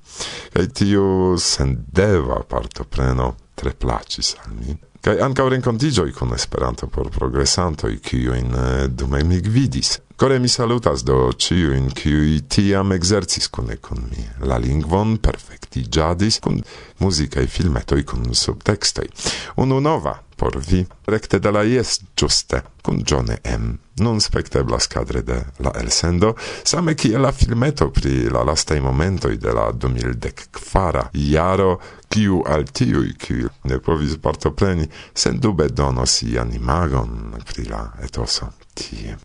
Kaj 0.52 0.68
tiu 0.76 1.38
sendeva 1.40 2.44
partopreno 2.44 3.32
tre 3.56 3.72
placis 3.72 4.36
al 4.44 4.52
mi 4.60 4.76
kaj 5.06 5.20
ankaŭ 5.26 5.48
renkontiĝoj 5.56 6.12
kun 6.18 6.34
Esperanto 6.36 6.88
por 6.88 7.10
progresantoj, 7.14 7.96
kiujn 8.04 8.54
eh, 8.56 8.88
dume 8.88 9.24
mi 9.24 9.42
gvidis. 9.42 9.98
Kore 10.20 10.40
mi 10.40 10.50
salutas 10.52 11.06
do 11.08 11.32
ciuin 11.32 11.86
kiui 11.96 12.42
tiam 12.52 12.92
exercis 12.92 13.48
kune 13.48 13.78
kun 13.80 14.04
mi. 14.12 14.26
La 14.44 14.58
lingvon 14.60 15.16
perfectigiadis 15.24 16.42
kun 16.44 16.60
muzicae 17.00 17.48
filmetoi 17.48 18.04
kun 18.04 18.34
subtextoi. 18.36 19.08
Unu 19.64 19.80
nova 19.80 20.18
por 20.40 20.60
vi, 20.68 20.86
recte 21.08 21.40
de 21.40 21.52
la 21.52 21.64
jes 21.68 22.00
giuste, 22.16 22.62
kun 22.84 23.04
John 23.08 23.32
M 23.44 23.78
nun 24.00 24.22
specteblas 24.22 24.88
cadre 24.88 25.22
de 25.22 25.40
la 25.60 25.74
elsendo, 25.80 26.36
same 26.64 26.96
kiel 26.96 27.22
la 27.22 27.32
filmeto 27.32 27.90
pri 27.92 28.30
la 28.30 28.44
lastaj 28.44 28.80
momentoj 28.82 29.38
de 29.38 29.54
la 29.54 29.70
2014 29.72 31.10
jaro, 31.14 31.80
kiu 32.10 32.42
al 32.48 32.66
tiuj, 32.66 33.14
kiu 33.22 33.50
ne 33.70 33.80
povis 33.80 34.18
partopreni, 34.22 34.88
sendube 35.14 35.70
donos 35.70 36.22
ian 36.24 36.54
imagon 36.54 37.36
pri 37.46 37.68
la 37.70 37.84
etoso 38.04 38.52
tie. 38.74 39.18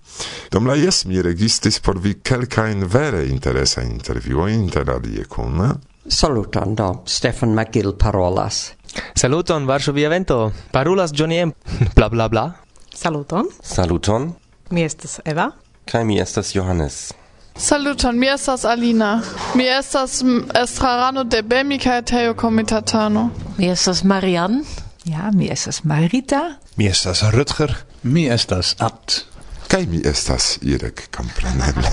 Dom 0.50 0.66
la 0.66 0.76
jes 0.78 1.04
mi 1.08 1.22
registris 1.22 1.80
por 1.80 1.98
vi 1.98 2.16
kelkajn 2.22 2.84
vere 2.90 3.24
interesajn 3.30 3.90
intervjuojn 3.98 4.54
interalie 4.60 5.24
kun... 5.24 5.60
Saluton, 6.04 6.74
do, 6.76 6.88
Stefan 7.08 7.54
McGill 7.56 7.94
parolas. 7.96 8.74
Saluton, 9.16 9.64
Varsovia 9.66 10.10
Vento. 10.12 10.52
Parolas, 10.70 11.14
Johnny 11.16 11.38
M. 11.40 11.54
bla 11.96 12.10
bla 12.12 12.28
bla. 12.28 12.50
Saluton. 12.94 13.48
Saluton. 13.62 14.34
Mi 14.74 14.82
estas 14.84 15.20
Eva. 15.24 15.50
Kaj 15.84 16.04
mi 16.04 16.20
estas 16.20 16.54
Johannes. 16.54 17.12
Saluton, 17.56 18.18
mi 18.18 18.26
estas 18.26 18.64
Alina. 18.64 19.22
Mi 19.54 19.68
estas 19.68 20.22
estrarano 20.62 21.24
de 21.24 21.42
Bemi 21.42 21.78
kaj 21.78 22.02
Teo 22.02 22.34
komitatano. 22.34 23.30
Mi 23.58 23.70
estas 23.70 24.04
Marian. 24.04 24.64
Ja, 25.04 25.30
mi 25.34 25.48
estas 25.52 25.84
Marita. 25.84 26.54
Mi 26.76 26.86
estas 26.86 27.22
Rutger. 27.22 27.74
Mi 28.02 28.26
estas 28.26 28.74
Abt. 28.78 29.24
Kaj 29.68 29.86
mi 29.86 30.02
estas 30.04 30.58
Irek 30.62 31.08
kompreneble. 31.16 31.90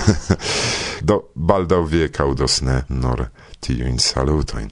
Do 1.08 1.22
baldaŭ 1.34 1.82
vie 1.86 2.08
kaŭdos 2.08 2.60
ne 2.62 2.82
nur 2.88 3.28
tiujn 3.60 3.98
salutojn. 3.98 4.70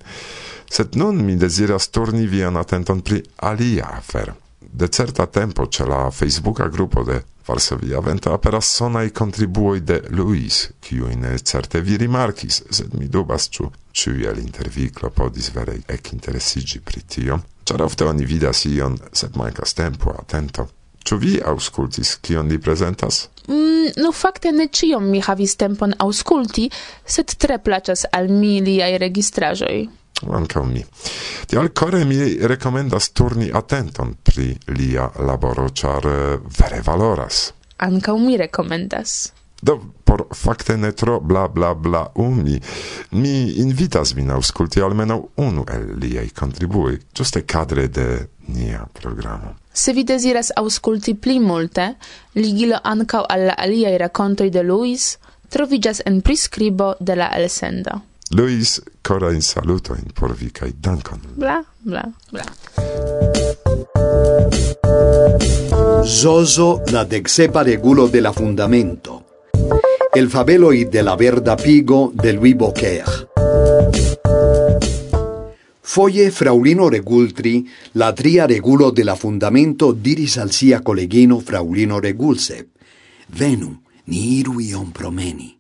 Sed 0.71 0.97
nun 0.97 1.23
mi 1.27 1.37
deziras 1.37 1.89
turni 1.89 2.27
vian 2.27 2.57
atenton 2.57 3.01
pri 3.01 3.23
alia 3.37 3.87
afero. 3.99 4.35
De 4.61 4.89
certa 4.89 5.27
tempo 5.27 5.67
ce 5.67 5.87
la 5.87 6.11
Facebooka 6.11 6.69
grupo 6.69 7.05
de 7.05 7.23
Varsovia 7.51 8.01
vento 8.01 8.33
aperas 8.33 8.71
sonai 8.79 9.11
contribuoi 9.11 9.83
de 9.83 10.01
Luis, 10.15 10.69
ciuin 10.81 11.27
certe 11.43 11.83
vi 11.83 11.99
rimarkis, 11.99 12.63
sed 12.71 12.95
mi 12.95 13.09
dubas 13.11 13.51
ciu 13.51 13.73
ciu 13.93 14.15
el 14.31 14.39
intervi 14.39 14.91
clopodis 14.95 15.51
vere 15.53 15.81
ec 15.87 16.13
interesigi 16.13 16.79
pritio, 16.79 17.41
Ciar 17.71 17.83
ofte 17.83 18.05
oni 18.05 18.25
vidas 18.27 18.65
ion, 18.67 18.97
sed 19.13 19.37
mancas 19.39 19.77
tempo 19.79 20.11
atento. 20.11 20.65
Ciu 21.07 21.21
vi 21.23 21.37
auscultis, 21.39 22.17
kion 22.19 22.49
li 22.51 22.59
presentas? 22.59 23.29
Mm, 23.47 23.93
no 24.03 24.11
fakte 24.11 24.51
ne 24.53 24.67
ciom 24.67 25.07
mi 25.13 25.21
havis 25.23 25.55
tempon 25.61 25.95
aŭskulti, 26.03 26.67
sed 27.07 27.37
tre 27.39 27.61
placas 27.63 28.09
al 28.11 28.27
mi 28.29 28.59
liai 28.67 28.99
registrajoi 28.99 29.87
ankaŭ 30.29 30.65
mi. 30.67 30.85
Tial 31.47 31.73
core 31.73 32.05
mi 32.05 32.19
recomendas 32.47 33.11
turni 33.11 33.51
atenton 33.53 34.15
pri 34.23 34.53
lia 34.77 35.11
laboro, 35.27 35.69
char 35.71 36.07
eh, 36.07 36.39
vere 36.59 36.83
valoras. 36.87 37.53
Ankaŭ 37.79 38.17
mi 38.19 38.37
recomendas. 38.37 39.33
Do, 39.63 39.77
por 40.05 40.25
fakte 40.33 40.77
ne 40.77 40.93
tro 40.97 41.19
bla 41.21 41.49
bla 41.49 41.75
bla 41.75 42.07
umi, 42.15 42.61
mi 43.11 43.61
invitas 43.61 44.15
vin 44.17 44.31
ausculti 44.31 44.81
almeno 44.81 45.19
unu 45.37 45.65
el 45.69 45.99
liei 46.01 46.31
contribui, 46.31 46.97
giuste 47.15 47.43
kadre 47.45 47.89
de 47.89 48.07
nia 48.49 48.87
programo. 48.93 49.57
Se 49.73 49.93
vi 49.93 50.05
desiras 50.05 50.51
ausculti 50.57 51.15
pli 51.15 51.39
multe, 51.41 51.95
ligilo 52.35 52.81
ancau 52.83 53.25
al 53.29 53.53
aliei 53.57 53.99
racontoi 53.99 54.49
rakontoj 54.49 54.51
de 54.51 54.63
Luis 54.63 55.19
trovigas 55.51 56.03
en 56.07 56.23
prescribo 56.23 56.97
de 57.01 57.17
la 57.17 57.29
elsendo. 57.37 58.03
Luis, 58.33 58.81
cora 59.03 59.33
in 59.33 59.43
saluto 59.43 59.95
in 59.95 60.13
por 60.15 60.35
vi 60.37 60.53
kai 60.53 60.73
dankon. 60.79 61.21
Bla, 61.35 61.65
bla, 61.79 62.09
bla. 62.31 62.45
Zozo 66.05 66.83
la 66.93 67.05
dexepa 67.05 67.63
regulo 67.63 68.07
de 68.07 68.21
la 68.21 68.33
fundamento. 68.33 69.25
El 70.15 70.31
fabelo 70.31 70.73
y 70.73 70.85
de 70.85 71.03
la 71.03 71.17
verda 71.17 71.57
pigo 71.57 72.13
de 72.15 72.33
Louis 72.33 72.55
Boquer. 72.55 73.29
Foie 75.81 76.31
fraulino 76.31 76.89
Regultri, 76.89 77.69
la 77.95 78.15
tria 78.15 78.47
regulo 78.47 78.93
de 78.93 79.03
la 79.03 79.17
fundamento 79.17 79.93
diris 79.93 80.39
al 80.39 80.53
sia 80.53 80.83
colegino 80.83 81.41
fraulino 81.41 81.99
Regulse. 81.99 82.69
Venu, 83.27 83.83
ni 84.07 84.39
iru 84.39 84.61
iom 84.61 84.93
promeni. 84.93 85.60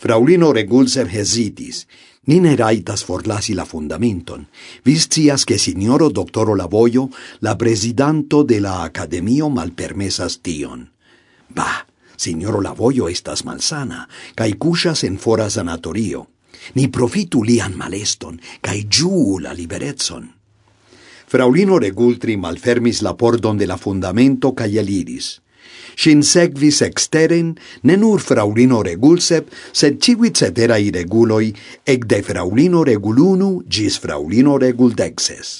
Fraulino 0.00 0.50
Regulser 0.54 1.06
hesitis. 1.12 1.86
Ni 2.24 2.38
ne 2.40 2.54
raitas 2.56 3.02
forlasi 3.04 3.52
la 3.52 3.66
fundamenton. 3.66 4.46
Viscias 4.82 5.44
che 5.44 5.58
signoro 5.58 6.08
doctoro 6.08 6.54
Lavoio, 6.54 7.10
la 7.40 7.54
presidanto 7.56 8.42
de 8.42 8.60
la 8.60 8.82
Academio 8.82 9.50
malpermesas 9.50 10.40
tion. 10.40 10.88
Bah, 11.48 11.84
signoro 12.16 12.62
Lavoio 12.62 13.08
estas 13.08 13.44
malsana, 13.44 14.08
cae 14.34 14.56
cushas 14.56 15.04
en 15.04 15.18
fora 15.18 15.50
sanatorio. 15.50 16.30
Ni 16.74 16.88
profitu 16.88 17.44
lian 17.44 17.76
maleston, 17.76 18.40
cae 18.60 18.86
giuu 18.88 19.38
la 19.38 19.52
liberetson. 19.52 20.32
Fraulino 21.26 21.78
Regultri 21.78 22.38
malfermis 22.38 23.02
la 23.02 23.18
pordon 23.18 23.58
de 23.58 23.66
la 23.66 23.76
fundamento 23.76 24.54
cae 24.54 24.80
eliris. 24.80 25.42
Sin 26.00 26.22
segvis 26.24 26.80
exteren 26.86 27.50
ne 27.84 27.96
nur 28.00 28.22
fraulino 28.24 28.78
regulsep, 28.86 29.50
sed 29.72 29.98
civi 30.00 30.30
ceterai 30.32 30.86
reguloi, 30.94 31.50
ec 31.84 32.06
de 32.08 32.22
fraulino 32.24 32.84
regulunu 32.88 33.50
gis 33.68 33.98
fraulino 34.00 34.56
reguldexes. 34.62 35.50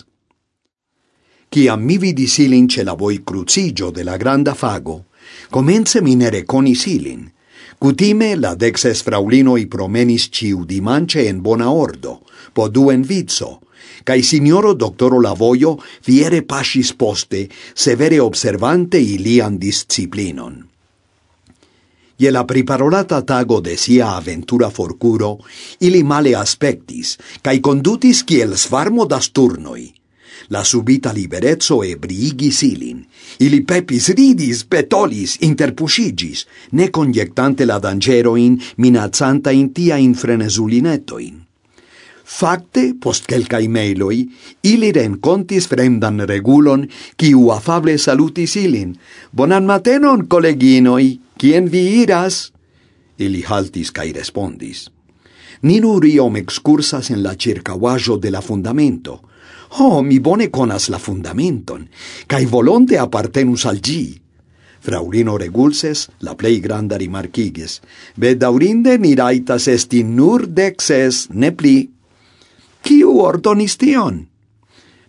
Ciam 1.51 1.85
mi 1.85 1.99
vidis 1.99 2.39
ilin 2.41 2.71
ce 2.71 2.87
la 2.87 2.95
voi 2.95 3.21
crucigio 3.27 3.91
de 3.91 4.07
la 4.07 4.17
granda 4.17 4.55
fago, 4.55 5.05
comence 5.51 6.01
mi 6.01 6.15
ne 6.17 6.31
reconis 6.31 6.87
ilin, 6.87 7.29
Cutime 7.81 8.35
la 8.37 8.51
dexes 8.61 9.01
fraulinoi 9.01 9.63
promenis 9.73 10.27
ciu 10.29 10.67
dimance 10.69 11.23
en 11.31 11.39
bona 11.41 11.71
ordo, 11.73 12.19
po 12.53 12.67
du 12.69 12.91
en 12.93 13.01
vizzo, 13.09 13.55
Cae 14.05 14.23
signoro 14.23 14.75
doctoro 14.75 15.21
Lavoio 15.21 15.77
fiere 16.01 16.43
pasis 16.43 16.93
poste, 16.93 17.49
severe 17.75 18.21
observante 18.21 18.99
ilian 18.99 19.59
disciplinon. 19.59 20.59
Je 22.21 22.31
la 22.31 22.45
priparolata 22.45 23.23
tago 23.25 23.63
de 23.65 23.79
sia 23.81 24.11
aventura 24.17 24.69
forcuro, 24.69 25.39
ili 25.81 26.03
male 26.05 26.35
aspectis, 26.37 27.17
cae 27.41 27.63
condutis 27.65 28.21
kiel 28.29 28.59
svarmo 28.61 29.07
das 29.09 29.31
turnoi. 29.33 29.87
La 30.53 30.65
subita 30.65 31.13
liberezzo 31.17 31.81
ebriigis 31.85 32.61
ilin. 32.67 33.05
Ili 33.41 33.63
pepis 33.65 34.11
ridis, 34.19 34.65
petolis, 34.69 35.39
interpusigis, 35.47 36.45
ne 36.73 36.91
conjectante 36.91 37.65
la 37.65 37.79
dangeroin, 37.79 38.59
minazzanta 38.77 39.55
in 39.57 39.71
tia 39.73 39.97
infrenesulinetoin. 39.97 41.40
Fakte, 42.31 42.93
post 43.03 43.27
quelcae 43.27 43.67
mailoi, 43.69 44.21
ili 44.63 44.93
rencontis 44.95 45.67
fremdan 45.69 46.23
regulon, 46.31 46.87
kiu 47.19 47.51
afable 47.51 47.97
salutis 47.99 48.55
ilin. 48.57 48.95
Bonan 49.37 49.67
matenon, 49.67 50.29
koleginoi, 50.31 51.09
kien 51.39 51.67
vi 51.73 51.83
iras? 52.05 52.53
Ili 53.19 53.43
haltis 53.43 53.91
cae 53.91 54.15
respondis. 54.15 54.87
Ni 55.63 55.81
nur 55.83 56.07
iom 56.07 56.39
excursas 56.39 57.11
en 57.11 57.25
la 57.27 57.35
circauajo 57.35 58.17
de 58.23 58.31
la 58.31 58.41
fundamento. 58.41 59.21
Ho, 59.77 60.03
mi 60.03 60.21
bone 60.21 60.49
conas 60.55 60.89
la 60.89 60.99
fundamenton, 60.99 61.89
cae 62.27 62.47
volonte 62.47 62.99
apartenus 62.99 63.67
al 63.67 63.83
gi. 63.83 64.21
Fraulino 64.81 65.37
Regulses 65.37 66.09
la 66.25 66.35
plei 66.35 66.61
granda 66.61 66.97
rimarkiges. 66.97 67.81
Bedaurinde 68.17 68.99
ni 68.99 69.17
raitas 69.19 69.67
esti 69.69 70.05
nur 70.05 70.47
dexes, 70.47 71.27
ne 71.35 71.51
pli. 71.53 71.91
Kiu 72.83 73.21
ordonis 73.21 73.77
tion? 73.77 74.27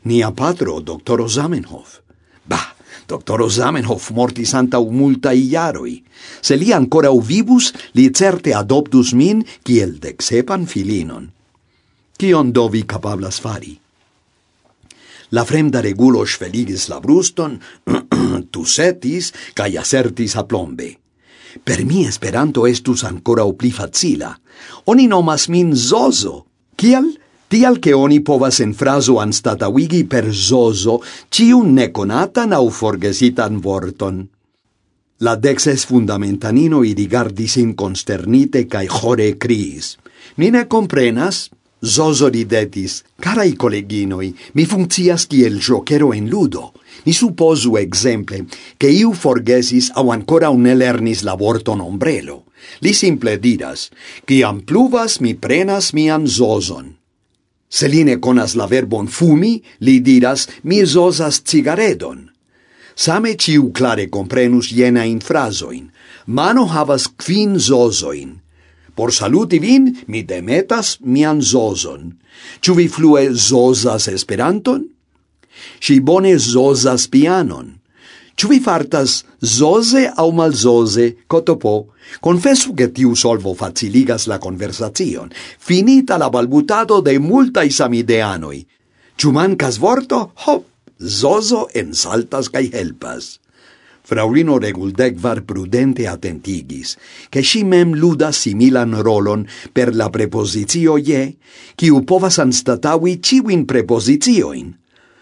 Nia 0.04 0.32
patro, 0.32 0.80
doctoro 0.82 1.28
Zamenhof. 1.28 2.00
Bah, 2.46 2.74
doctoro 3.08 3.50
Zamenhof 3.50 4.10
mortis 4.12 4.54
antau 4.54 4.90
multa 4.92 5.34
iaroi. 5.34 6.02
Se 6.42 6.56
li 6.56 6.74
ancora 6.74 7.12
vivus, 7.12 7.74
li 7.94 8.10
certe 8.12 8.54
adoptus 8.54 9.14
min 9.14 9.46
kiel 9.64 10.00
dexepan 10.00 10.66
filinon. 10.66 11.30
Kion 12.18 12.52
dovi 12.52 12.84
capablas 12.86 13.40
fari? 13.40 13.78
La 15.32 15.46
fremda 15.46 15.80
regulo 15.82 16.26
sveligis 16.26 16.90
la 16.90 17.00
bruston, 17.00 17.60
tusetis, 18.52 19.32
cae 19.56 19.78
asertis 19.80 20.36
aplombe. 20.36 20.98
Per 21.64 21.84
mi 21.86 22.06
Esperanto 22.08 22.66
estus 22.68 23.04
ancora 23.04 23.46
pli 23.54 23.72
facila. 23.72 24.32
Oni 24.86 25.08
nomas 25.08 25.48
min 25.48 25.76
Zozo. 25.76 26.46
Kial? 26.76 27.08
tial 27.52 27.80
che 27.84 27.92
oni 27.92 28.22
povas 28.24 28.62
en 28.64 28.72
fraso 28.72 29.18
anstatauigi 29.20 30.06
per 30.08 30.30
zozo 30.32 31.02
ciun 31.28 31.74
neconatan 31.76 32.54
au 32.56 32.70
forgesitan 32.72 33.58
vorton. 33.60 34.22
La 35.20 35.36
dexes 35.36 35.84
fundamentanino 35.86 36.80
irigardis 36.88 37.58
in 37.60 37.74
consternite 37.76 38.64
cae 38.72 38.88
jore 38.88 39.36
criis. 39.36 39.98
Ni 40.40 40.48
ne 40.50 40.64
comprenas? 40.68 41.50
Zozo 41.84 42.30
ridetis, 42.30 43.02
carai 43.20 43.56
colleginoi, 43.58 44.32
mi 44.54 44.66
funccias 44.66 45.26
kiel 45.28 45.60
giocero 45.60 46.14
en 46.14 46.30
ludo. 46.30 46.72
Ni 47.04 47.12
supposu 47.12 47.76
exemple 47.76 48.46
che 48.78 48.88
iu 48.88 49.12
forgesis 49.12 49.92
au 49.96 50.12
ancora 50.12 50.50
un 50.50 50.68
elernis 50.72 51.26
la 51.28 51.36
vorton 51.36 51.82
ombrelo. 51.82 52.46
Li 52.80 52.94
simple 52.94 53.36
diras, 53.42 53.90
ciam 54.24 54.64
pluvas 54.64 55.20
mi 55.20 55.36
prenas 55.36 55.92
mian 55.92 56.28
zozon. 56.28 57.01
Se 57.72 57.88
li 57.88 58.04
ne 58.04 58.20
conas 58.20 58.58
la 58.60 58.68
verbon 58.68 59.08
fumi, 59.08 59.56
li 59.80 60.02
diras, 60.04 60.48
mi 60.68 60.84
zosas 60.86 61.40
cigaredon. 61.48 62.28
Same 62.96 63.34
ciu 63.40 63.72
clare 63.72 64.10
comprenus 64.12 64.70
jenain 64.76 65.22
frasoin. 65.24 65.90
Mano 66.28 66.68
havas 66.68 67.08
quin 67.08 67.58
zozoin. 67.58 68.38
Por 68.96 69.14
saluti 69.16 69.60
vin, 69.60 69.88
mi 70.08 70.22
demetas 70.28 70.98
mian 71.02 71.42
zozon. 71.42 72.12
Ciu 72.62 72.76
vi 72.76 72.88
flue 72.92 73.32
zozas 73.34 74.08
Esperanton? 74.12 74.90
Si 75.80 76.00
bone 76.00 76.36
zozas 76.38 77.08
pianon. 77.08 77.81
Ciu 78.36 78.50
vi 78.50 78.60
fartas 78.64 79.22
zoze 79.44 80.08
aŭ 80.10 80.30
malzoze, 80.34 81.08
cotopo? 81.28 81.92
Confessu 82.20 82.74
che 82.74 82.92
tiu 82.92 83.14
solvo 83.16 83.54
faciligas 83.54 84.26
la 84.28 84.40
conversazion, 84.40 85.30
finita 85.60 86.18
la 86.18 86.30
balbutado 86.30 87.02
de 87.02 87.18
multa 87.20 87.64
isamideanoi. 87.64 88.66
Ciu 89.16 89.32
mancas 89.32 89.78
vorto, 89.78 90.32
hop, 90.46 90.66
zozo 90.98 91.68
en 91.74 91.94
saltas 91.94 92.50
cae 92.50 92.72
helpas. 92.74 93.38
Fraulino 94.02 94.58
Reguldegvar 94.58 95.44
prudente 95.46 96.08
atentigis, 96.08 96.98
che 97.30 97.44
si 97.44 97.64
mem 97.64 97.94
luda 97.94 98.32
similan 98.32 98.98
rolon 99.06 99.46
per 99.72 99.94
la 99.96 100.10
preposizio 100.10 100.98
je, 100.98 101.22
kiu 101.78 102.02
povas 102.04 102.42
anstatawi 102.42 103.20
ciuin 103.22 103.68
preposizioin. 103.70 104.74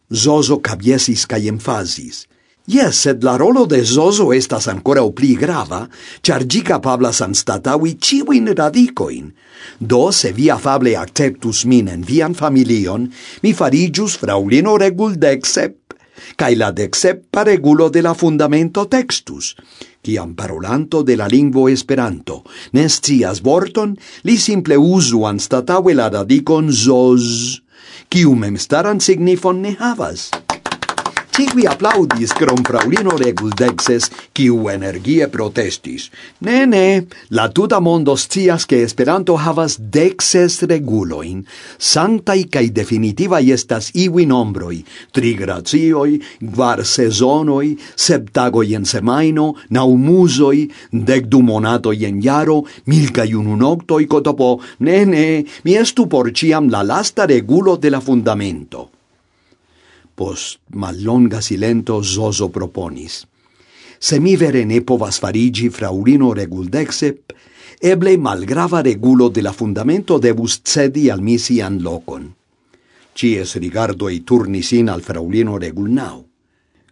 Zozo 0.10 0.58
cabiesis 0.64 1.28
cae 1.30 1.52
enfasis, 1.52 2.24
Yes, 2.70 3.00
sed 3.02 3.24
la 3.26 3.34
rolo 3.34 3.64
de 3.66 3.80
Zozo 3.82 4.28
estas 4.30 4.68
ancora 4.70 5.02
pli 5.10 5.34
grava, 5.34 5.88
char 6.22 6.44
gi 6.46 6.60
capablas 6.62 7.24
anstataui 7.26 7.96
ciuin 7.98 8.52
radicoin. 8.54 9.32
Do, 9.80 10.12
se 10.12 10.30
vi 10.38 10.52
afable 10.54 10.94
acceptus 10.94 11.64
min 11.66 11.88
en 11.90 12.04
vian 12.06 12.36
familion, 12.38 13.08
mi 13.42 13.54
farigius 13.58 14.20
fraulino 14.22 14.76
regul 14.78 15.16
decsep, 15.18 15.96
cae 16.38 16.56
la 16.56 16.70
decsepa 16.70 17.42
regulo 17.48 17.90
de 17.90 18.04
la 18.06 18.14
fundamento 18.14 18.86
textus. 18.86 19.56
Ciam 20.06 20.36
parolanto 20.36 21.02
de 21.02 21.16
la 21.18 21.26
lingvo 21.26 21.70
Esperanto 21.74 22.44
nestias 22.78 23.42
vorton, 23.42 23.98
li 24.30 24.38
simple 24.38 24.78
usu 24.78 25.26
anstataue 25.26 25.98
la 25.98 26.12
radicon 26.14 26.70
Zoz, 26.70 27.64
cium 28.14 28.46
memstaran 28.46 29.02
signifon 29.02 29.66
ne 29.66 29.74
havas. 29.82 30.30
Tiui 31.30 31.66
applaudis 31.70 32.34
crom 32.36 32.64
fraulino 32.66 33.16
reguldexes, 33.18 33.80
Dexes, 33.80 34.10
kiu 34.34 34.70
energie 34.70 35.28
protestis. 35.28 36.10
Ne, 36.46 36.66
ne, 36.66 37.06
la 37.30 37.48
tuta 37.50 37.80
mondo 37.80 38.16
scias 38.16 38.66
che 38.66 38.82
Esperanto 38.82 39.36
havas 39.36 39.78
dexes 39.80 40.62
reguloin, 40.68 41.46
Santai 41.78 42.48
cae 42.50 42.72
definitivai 42.72 43.52
estas 43.52 43.92
iwi 43.94 44.26
nombroi, 44.26 44.84
tri 45.12 45.34
grazioi, 45.36 46.20
gvar 46.42 46.84
sezonoi, 46.86 47.78
septagoi 47.96 48.76
en 48.76 48.86
semaino, 48.86 49.56
nau 49.70 49.96
musoi, 49.96 50.68
dec 50.92 51.28
du 51.32 51.42
monatoi 51.42 52.06
en 52.06 52.22
jaro, 52.22 52.64
mil 52.86 53.12
cae 53.12 53.34
unu 53.36 53.56
noctoi 53.56 54.08
cotopo, 54.08 54.60
ne, 54.80 55.04
ne, 55.06 55.26
mi 55.64 55.76
estu 55.76 56.08
por 56.08 56.32
ciam 56.32 56.70
la 56.70 56.84
lasta 56.84 57.26
regulo 57.26 57.78
de 57.78 57.90
la 57.90 58.00
fundamento. 58.02 58.99
Post 60.20 60.60
mallonga 60.76 61.40
silento 61.40 62.02
Zozo 62.04 62.50
proponis. 62.50 63.22
Se 64.00 64.20
mi 64.20 64.36
vere 64.36 64.66
ne 64.66 64.82
povas 64.84 65.20
farigi 65.24 65.70
fraulino 65.70 66.34
reguldexep, 66.34 67.32
eble 67.80 68.18
malgrava 68.18 68.82
regulo 68.84 69.30
de 69.30 69.42
la 69.42 69.54
fundamento 69.54 70.18
debus 70.20 70.58
cedi 70.64 71.06
al 71.10 71.22
mi 71.22 71.38
sian 71.40 71.78
locon. 71.82 72.26
Cies 73.16 73.56
rigardoi 73.64 74.20
turnis 74.28 74.74
in 74.76 74.90
al 74.90 75.06
fraulino 75.08 75.56
regulnau. 75.58 76.26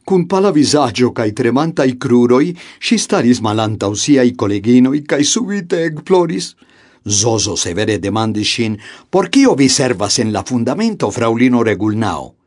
Cun 0.07 0.23
pala 0.25 0.53
visagio 0.55 1.11
cae 1.11 1.35
tremantai 1.35 1.97
cruroi, 1.97 2.55
si 2.79 2.95
staris 2.95 3.43
malantau 3.43 3.91
siai 3.91 4.35
colleginoi 4.35 5.03
cae 5.03 5.27
subite 5.27 5.83
egploris. 5.83 6.53
Zozo 7.03 7.59
severe 7.59 7.99
demandis 7.99 8.55
sin, 8.55 8.79
por 9.09 9.27
cio 9.27 9.55
vi 9.55 9.67
servas 9.67 10.19
en 10.19 10.31
la 10.31 10.47
fundamento, 10.47 11.11
fraulino 11.11 11.63
regulnau? 11.63 12.37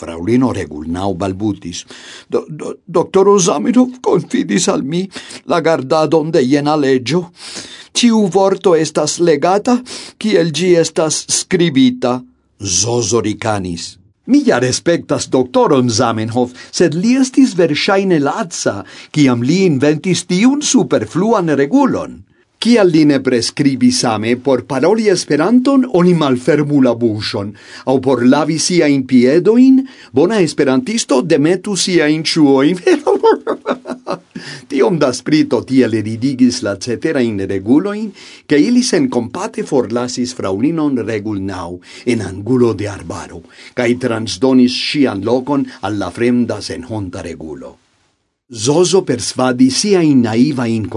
Fraulino 0.00 0.52
Regulnau 0.56 1.14
balbutis. 1.14 1.84
Do, 2.28 2.46
do, 2.48 2.74
doctor 2.86 3.28
Osamirov 3.28 4.00
confidis 4.00 4.68
al 4.72 4.82
mi 4.82 5.04
la 5.46 5.60
gardadon 5.60 6.32
de 6.32 6.42
jena 6.46 6.76
leggio. 6.76 7.30
Ciu 7.92 8.26
vorto 8.32 8.74
estas 8.78 9.18
legata, 9.20 9.80
kiel 10.16 10.52
gi 10.56 10.74
estas 10.80 11.24
scribita. 11.28 12.20
Zozoricanis. 12.60 13.96
Mi 14.30 14.42
ja 14.46 14.60
respectas 14.62 15.26
doctoron 15.28 15.88
Zamenhof, 15.90 16.52
sed 16.70 16.94
li 16.94 17.16
estis 17.18 17.56
versaine 17.58 18.20
lazza, 18.22 18.84
ciam 19.10 19.42
li 19.42 19.64
inventis 19.66 20.26
tiun 20.30 20.62
superfluan 20.62 21.50
regulon. 21.58 22.20
Kial 22.60 22.90
li 22.92 23.06
ne 23.08 23.16
prescribi 23.24 23.88
same 23.88 24.34
por 24.36 24.66
paroli 24.68 25.06
Esperanton 25.08 25.86
oni 25.96 26.10
malfermu 26.12 26.82
la 26.84 26.92
buŝon, 26.92 27.54
aŭ 27.88 27.94
por 28.04 28.20
lavi 28.34 28.58
siajn 28.60 29.06
piedojn, 29.08 29.78
bona 30.12 30.42
esperantisto 30.44 31.22
demetu 31.24 31.72
siajn 31.72 32.20
chuoin. 32.20 32.76
Tiom 34.70 35.00
da 35.00 35.08
sprito 35.16 35.64
tiel 35.64 35.96
ridigis 36.04 36.60
la 36.68 36.76
ceterajn 36.76 37.46
regulojn, 37.48 38.12
ke 38.44 38.60
ili 38.60 38.84
senkompate 38.84 39.64
forlasis 39.64 40.36
fraŭlinon 40.36 41.00
regulnaŭ 41.08 41.68
en 42.12 42.28
angulo 42.28 42.74
de 42.76 42.92
arbaro, 42.92 43.40
kaj 43.72 43.94
transdonis 44.04 44.76
ŝian 44.76 45.24
lokon 45.24 45.64
al 45.80 45.96
la 45.96 46.12
fremda 46.12 46.60
senhonta 46.60 47.24
regulo. 47.24 47.79
Zozo 48.52 49.04
persvadi 49.06 49.68
siain 49.70 50.24
naivain 50.24 50.88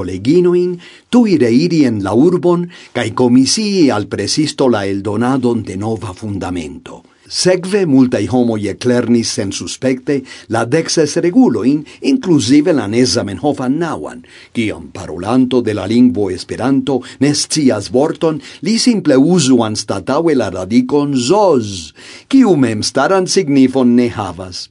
tu 1.10 1.28
ire 1.28 1.46
reiri 1.46 1.86
en 1.86 2.02
la 2.02 2.16
urbon 2.16 2.68
cae 2.92 3.12
comisii 3.14 3.92
al 3.92 4.08
presisto 4.08 4.68
la 4.68 4.88
eldonadon 4.88 5.62
de 5.62 5.76
nova 5.78 6.14
fundamento. 6.14 7.04
Sekve 7.30 7.86
multai 7.86 8.26
homoi 8.26 8.70
eclernis 8.70 9.30
sen 9.30 9.52
suspecte 9.52 10.24
la 10.50 10.66
dexes 10.66 11.16
reguloin, 11.18 11.84
inclusive 12.02 12.74
la 12.74 12.88
ne 12.88 13.06
Zamenhofan 13.06 13.78
nauan, 13.78 14.24
ciam 14.52 14.90
parolanto 14.92 15.62
de 15.62 15.76
la 15.76 15.86
lingvo 15.86 16.32
Esperanto 16.32 17.04
nescias 17.20 17.92
vorton, 17.92 18.42
li 18.64 18.80
simple 18.80 19.16
usu 19.16 19.62
anstataue 19.62 20.34
la 20.34 20.50
radicon 20.50 21.14
zoz, 21.14 21.94
kiu 22.28 22.56
mem 22.58 22.82
staran 22.82 23.28
signifon 23.28 23.94
ne 23.94 24.10
havas. 24.10 24.70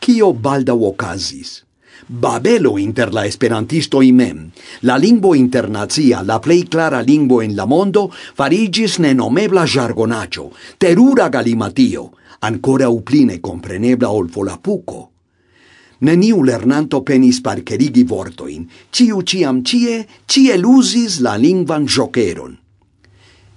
Cio 0.00 0.32
balda 0.32 0.72
occasis? 0.72 1.60
babelo 2.06 2.78
inter 2.78 3.12
la 3.12 3.24
esperantisto 3.26 4.00
mem. 4.00 4.50
La 4.80 4.96
lingvo 4.96 5.34
internazia, 5.34 6.22
la 6.22 6.38
plei 6.38 6.66
clara 6.68 7.00
lingvo 7.00 7.42
en 7.42 7.54
la 7.54 7.66
mondo, 7.66 8.10
farigis 8.34 8.98
nenomebla 8.98 9.64
jargonacio, 9.64 10.50
terura 10.78 11.28
galimatio, 11.28 12.12
ancora 12.40 12.88
upline 12.88 13.40
comprenebla 13.40 14.10
ol 14.10 14.28
volapuco. 14.28 15.10
Neniu 16.02 16.42
lernanto 16.42 17.02
penis 17.02 17.40
parcerigi 17.40 18.02
vortoin, 18.02 18.66
ciu 18.90 19.22
ciam 19.22 19.62
cie, 19.62 20.06
cie 20.26 20.56
lusis 20.58 21.20
la 21.20 21.36
lingvan 21.36 21.86
joceron. 21.86 22.58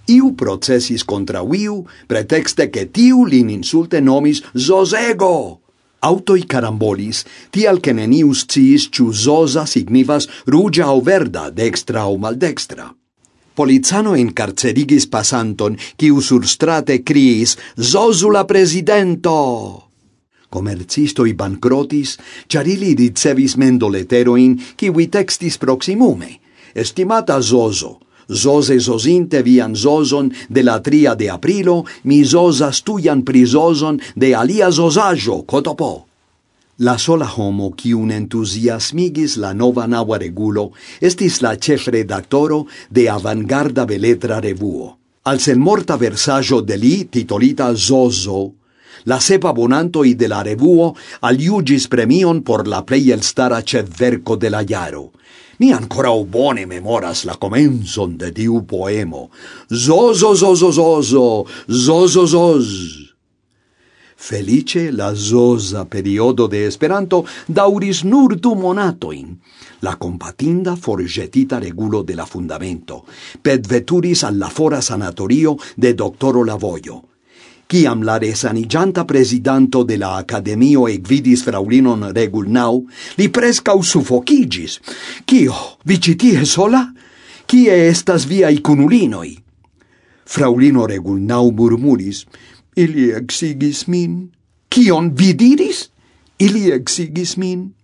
Iu 0.05 0.35
procesis 0.37 1.03
contra 1.03 1.41
viu, 1.43 1.81
pretexte 2.05 2.69
che 2.69 2.91
tiu 2.91 3.25
lin 3.25 3.49
insulte 3.49 3.99
nomis 3.99 4.43
«Zosego!» 4.53 5.64
Autoi 6.05 6.43
carambolis, 6.45 7.23
tial 7.49 7.79
che 7.81 7.91
nenius 7.97 8.43
ciis 8.45 8.83
ciu 8.93 9.09
zosa 9.09 9.63
signifas 9.65 10.27
rugia 10.45 10.91
o 10.93 11.01
verda, 11.01 11.49
dextra 11.49 12.05
o 12.05 12.19
maldextra. 12.21 12.91
Polizano 13.55 14.13
incarcerigis 14.13 15.07
quiu 15.97 16.21
sur 16.21 16.45
strate 16.45 17.01
criis 17.01 17.57
«Zozula 17.79 18.45
presidento!» 18.45 19.89
Comercistoi 20.49 21.33
bancrotis, 21.33 22.19
charili 22.47 22.93
ricevis 22.93 23.55
mendoleteroin, 23.55 24.61
kiwi 24.77 25.07
textis 25.07 25.57
proximume. 25.57 26.39
Estimata 26.75 27.39
Zozo, 27.41 27.97
Zose 28.29 28.79
zosinte 28.79 29.41
vian 29.43 29.75
zozon 29.75 30.31
de 30.49 30.63
la 30.63 30.79
tria 30.79 31.15
de 31.15 31.29
aprilo, 31.29 31.85
mi 32.03 32.23
zosas 32.23 32.81
tuian 32.81 33.21
prizozon 33.23 33.99
de 34.15 34.33
alia 34.35 34.71
zosajo 34.71 35.43
cotopo. 35.45 36.05
La 36.79 36.97
sola 36.97 37.27
homo 37.37 37.69
kiun 37.71 38.11
entusiasmigis 38.11 39.37
la 39.37 39.53
nova 39.53 39.85
nava 39.87 40.17
regulo 40.19 40.71
estis 40.99 41.39
la 41.41 41.53
ĉefredaktoro 41.55 42.65
de 42.91 43.07
avangarda 43.09 43.85
beletra 43.85 44.41
revuo. 44.43 44.97
Al 45.23 45.39
senmorta 45.39 45.95
versaggio 45.95 46.59
de 46.61 46.75
li 46.77 46.95
titolita 47.09 47.73
Zozo 47.73 48.51
la 49.05 49.19
sepa 49.19 49.53
bonantoi 49.53 50.15
de 50.15 50.27
la 50.27 50.41
revuo 50.43 50.95
aliugis 51.21 51.87
premion 51.87 52.41
por 52.41 52.67
la 52.67 52.83
plei 52.83 53.11
elstara 53.11 53.61
verco 53.97 54.35
de 54.35 54.49
la 54.49 54.63
jaro. 54.63 55.11
ancora 55.71 56.11
o 56.11 56.25
bone 56.25 56.65
memoras 56.65 57.23
la 57.25 57.35
comenzon 57.35 58.17
de 58.17 58.31
tiu 58.31 58.65
poemo. 58.65 59.29
zo 59.69 60.13
zo. 60.13 61.45
Felice 64.17 64.91
la 64.91 65.13
zoza 65.13 65.85
periodo 65.85 66.47
de 66.47 66.65
Esperanto 66.65 67.25
dauris 67.47 68.03
nur 68.03 68.35
du 68.35 68.55
monatoin. 68.55 69.39
La 69.81 69.97
compatinda 69.97 70.75
forgetita 70.75 71.59
regulo 71.59 72.01
de 72.01 72.15
la 72.15 72.25
fundamento, 72.25 73.05
pedveturis 73.41 73.67
veturis 73.69 74.23
alla 74.23 74.49
fora 74.49 74.81
sanatorio 74.81 75.57
de 75.75 75.93
doctoro 75.93 76.43
Lavoio. 76.43 77.14
Ciam 77.67 78.03
la 78.03 78.19
resanigianta 78.19 79.05
presidanto 79.05 79.83
de 79.83 79.97
la 79.97 80.17
Academio 80.17 80.85
egvidis 80.87 81.41
fraulinon 81.43 82.11
Regulnau, 82.13 82.83
li 83.17 83.29
prescau 83.33 83.81
sufocigis. 83.81 84.77
Cio, 85.25 85.55
vi 85.83 85.97
citie 85.97 86.45
sola? 86.45 86.83
Cie 87.49 87.73
estas 87.89 88.27
viai 88.29 88.61
cunulinoi? 88.61 89.33
Fraulino 90.25 90.85
Regulnau 90.85 91.51
murmuris, 91.51 92.25
ili 92.75 93.09
exigis 93.17 93.87
min. 93.87 94.29
Cion 94.69 95.09
vi 95.17 95.33
diris? 95.33 95.89
Ili 96.37 96.69
exigis 96.71 97.35
min. 97.37 97.74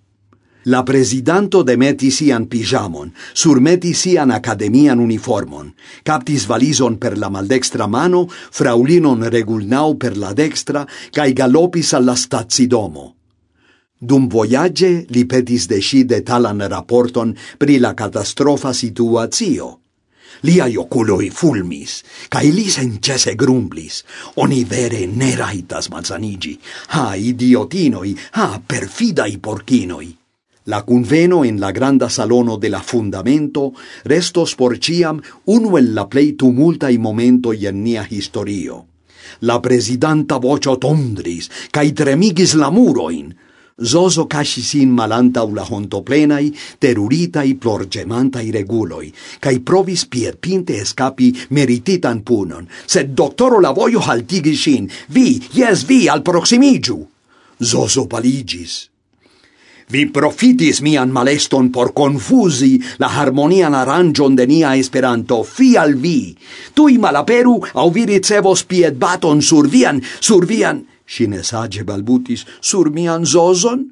La 0.66 0.84
presidanto 0.86 1.64
demetis 1.66 2.20
sian 2.20 2.44
pijamon, 2.46 3.10
surmetis 3.34 4.04
sian 4.04 4.30
academian 4.30 5.00
uniformon, 5.02 5.72
captis 6.06 6.46
valison 6.46 7.00
per 7.02 7.18
la 7.18 7.32
maldextra 7.34 7.88
mano, 7.88 8.28
fraulinon 8.30 9.26
regulnau 9.26 9.98
per 9.98 10.20
la 10.22 10.36
dextra, 10.38 10.86
cae 11.10 11.34
galopis 11.34 11.96
alla 11.98 12.14
stazidomo. 12.14 13.16
Dum 13.98 14.30
voyage 14.30 15.08
li 15.10 15.26
petis 15.26 15.66
de 15.66 15.82
si 15.82 16.04
detalan 16.06 16.62
raporton 16.70 17.34
pri 17.58 17.80
la 17.80 17.96
catastrofa 17.98 18.74
situazio. 18.74 19.80
Liai 20.46 20.78
oculoi 20.78 21.30
fulmis, 21.30 22.04
cae 22.30 22.54
li 22.54 22.70
sencese 22.70 23.34
grumblis. 23.34 24.04
Oni 24.46 24.64
vere 24.64 25.08
ne 25.08 25.36
raitas. 25.36 25.90
Ha, 25.90 27.16
idiotinoi, 27.16 28.18
ha, 28.38 28.62
perfidai 28.62 29.38
porcinoi! 29.38 30.21
La 30.66 30.84
conveno 30.84 31.44
in 31.44 31.60
la 31.60 31.72
granda 31.72 32.08
salono 32.08 32.56
de 32.58 32.70
la 32.70 32.82
fundamento 32.82 33.74
restos 34.04 34.54
por 34.54 34.78
ciam 34.78 35.20
uno 35.46 35.78
el 35.78 35.94
la 35.96 36.06
plei 36.08 36.34
tumultai 36.34 37.00
momentoi 37.00 37.66
en 37.66 37.82
nia 37.82 38.06
historio. 38.08 38.86
La 39.40 39.60
presidanta 39.60 40.38
vocio 40.38 40.78
tondris, 40.78 41.50
cae 41.72 41.94
tremigis 41.94 42.54
la 42.54 42.70
muroin. 42.70 43.34
Zozo 43.82 44.28
casis 44.28 44.68
sin 44.76 44.92
malantau 44.94 45.50
la 45.56 45.66
hontoplenai, 45.66 46.54
teruritai, 46.78 47.56
plorgemantai 47.56 48.52
reguloi, 48.54 49.10
cae 49.42 49.64
provis 49.66 50.06
pierpinte 50.06 50.78
escapi 50.78 51.32
merititan 51.50 52.22
punon, 52.22 52.70
sed 52.86 53.18
doctoro 53.18 53.58
la 53.60 53.74
voio 53.74 54.06
haltigis 54.06 54.62
sin, 54.62 54.86
vi, 55.10 55.42
yes 55.58 55.88
vi, 55.90 56.06
al 56.08 56.22
proximigiu. 56.22 57.02
Zozo 57.58 58.06
paligis. 58.06 58.91
Vi 59.90 60.06
profitis 60.14 60.82
mian 60.82 61.12
maleston 61.12 61.72
por 61.72 61.94
confusi 61.94 62.78
la 63.00 63.08
harmonian 63.08 63.76
arangion 63.76 64.36
de 64.36 64.46
nia 64.46 64.76
esperanto. 64.76 65.44
Fi 65.44 65.78
al 65.78 65.96
vi! 65.96 66.36
Tui 66.74 66.98
malaperu, 66.98 67.58
au 67.74 67.90
vi 67.92 68.06
ricevos 68.06 68.64
pied 68.64 69.00
baton 69.00 69.42
sur 69.42 69.68
vian, 69.68 70.02
sur 70.20 70.46
vian... 70.46 70.86
Sine 71.12 71.44
sage 71.44 71.84
balbutis, 71.84 72.46
sur 72.62 72.92
mian 72.92 73.26
zozon? 73.26 73.90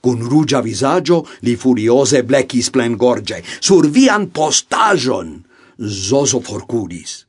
Cun 0.00 0.20
rugia 0.22 0.60
visaggio 0.64 1.24
li 1.44 1.56
furiose 1.56 2.22
blecis 2.24 2.70
plen 2.70 2.96
gorge. 2.96 3.42
Sur 3.60 3.88
vian 3.88 4.28
postajon! 4.30 5.40
Zozo 5.80 6.40
forcudis. 6.44 7.24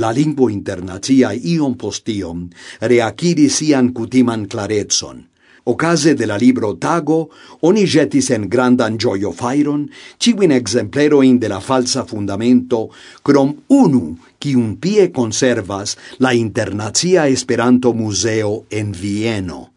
La 0.00 0.12
lingua 0.14 0.48
internazia 0.48 1.34
iom 1.34 1.74
postiom 1.76 2.46
reaciris 2.80 3.58
sian 3.60 3.90
cutiman 3.92 4.46
claretson. 4.48 5.31
Ocase 5.64 6.14
de 6.14 6.26
la 6.26 6.36
libro 6.36 6.76
Tago, 6.76 7.30
oni 7.60 7.86
jetis 7.86 8.30
en 8.34 8.48
grandan 8.50 8.98
gioio 8.98 9.30
fairon, 9.32 9.88
civin 10.18 10.50
exempleroin 10.50 11.38
de 11.38 11.48
la 11.48 11.60
falsa 11.60 12.04
fundamento, 12.04 12.88
crom 13.22 13.54
unu, 13.68 14.16
un 14.50 14.76
pie 14.76 15.12
conservas 15.12 15.96
la 16.18 16.34
Internazia 16.34 17.28
Esperanto 17.28 17.92
Museo 17.92 18.64
en 18.70 18.92
Vieno. 18.92 19.70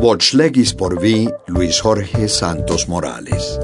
Voce 0.00 0.36
legis 0.36 0.74
por 0.74 1.00
vi 1.00 1.28
Luis 1.46 1.80
Jorge 1.80 2.28
Santos 2.28 2.88
Morales. 2.88 3.58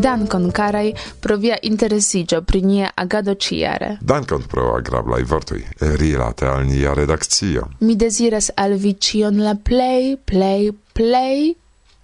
Dankon, 0.00 0.50
carai, 0.50 0.94
pro 1.20 1.36
via 1.36 1.58
interesigio 1.60 2.40
pri 2.40 2.62
nia 2.62 2.90
agado 2.94 3.34
ciare. 3.34 3.98
Dankon 4.00 4.46
pro 4.46 4.74
agrablai 4.74 5.24
vortui, 5.24 5.60
eh, 5.60 5.96
rilate 5.96 6.46
al 6.46 6.64
nia 6.64 6.94
redakcio. 6.94 7.68
Mi 7.80 7.96
desiras 7.96 8.50
al 8.54 8.78
vi 8.78 8.96
cion 8.98 9.42
la 9.44 9.54
play, 9.54 10.16
play, 10.16 10.72
play, 10.92 11.54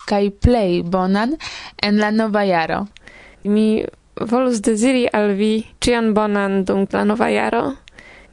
kai 0.04 0.30
play 0.30 0.82
bonan 0.82 1.36
en 1.76 1.96
la 1.96 2.10
nova 2.10 2.44
jaro. 2.44 2.86
Mi 3.44 3.82
volus 4.20 4.60
desiri 4.60 5.08
al 5.12 5.32
vi 5.32 5.64
cion 5.80 6.12
bonan 6.12 6.64
dum 6.64 6.86
la 6.92 7.04
nova 7.04 7.30
jaro, 7.32 7.76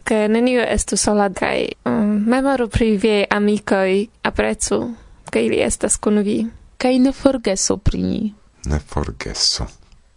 ke 0.04 0.28
neniu 0.28 0.60
estu 0.60 0.98
sola 0.98 1.30
kai 1.30 1.72
um, 1.86 1.94
mm, 1.94 2.28
memoru 2.28 2.68
pri 2.68 2.98
viei 2.98 3.26
amicoi 3.30 4.10
aprecu, 4.24 4.94
ke 5.32 5.46
ili 5.46 5.64
estas 5.64 5.96
kun 5.98 6.20
vi. 6.20 6.42
Kaj 6.78 7.00
ne 7.00 7.12
forgesu 7.12 7.78
pri 7.78 8.02
ni 8.04 8.43
ne 8.66 8.80
forgesso. 8.80 9.68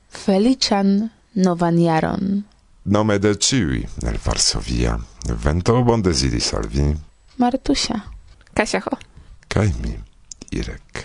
Felician 0.09 1.11
novan 1.35 1.79
jaron. 1.79 2.45
Nome 2.85 3.19
de 3.19 3.35
ciui, 3.35 3.83
el 4.07 4.19
Varsovia, 4.25 4.99
vento 5.43 5.83
bon 5.85 6.03
desidis 6.03 6.53
al 6.55 6.69
vi. 6.71 6.87
Martusia. 7.37 7.99
Kasia 8.55 8.81
ho. 8.87 8.99
Kaj 9.49 9.73
mi, 9.83 9.97
Irek. 10.55 11.03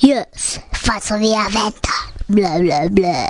Yes, 0.00 0.58
Varsovia 0.86 1.48
vento. 1.52 1.92
Bla, 2.28 2.58
bla, 2.58 2.88
bla. 2.90 3.28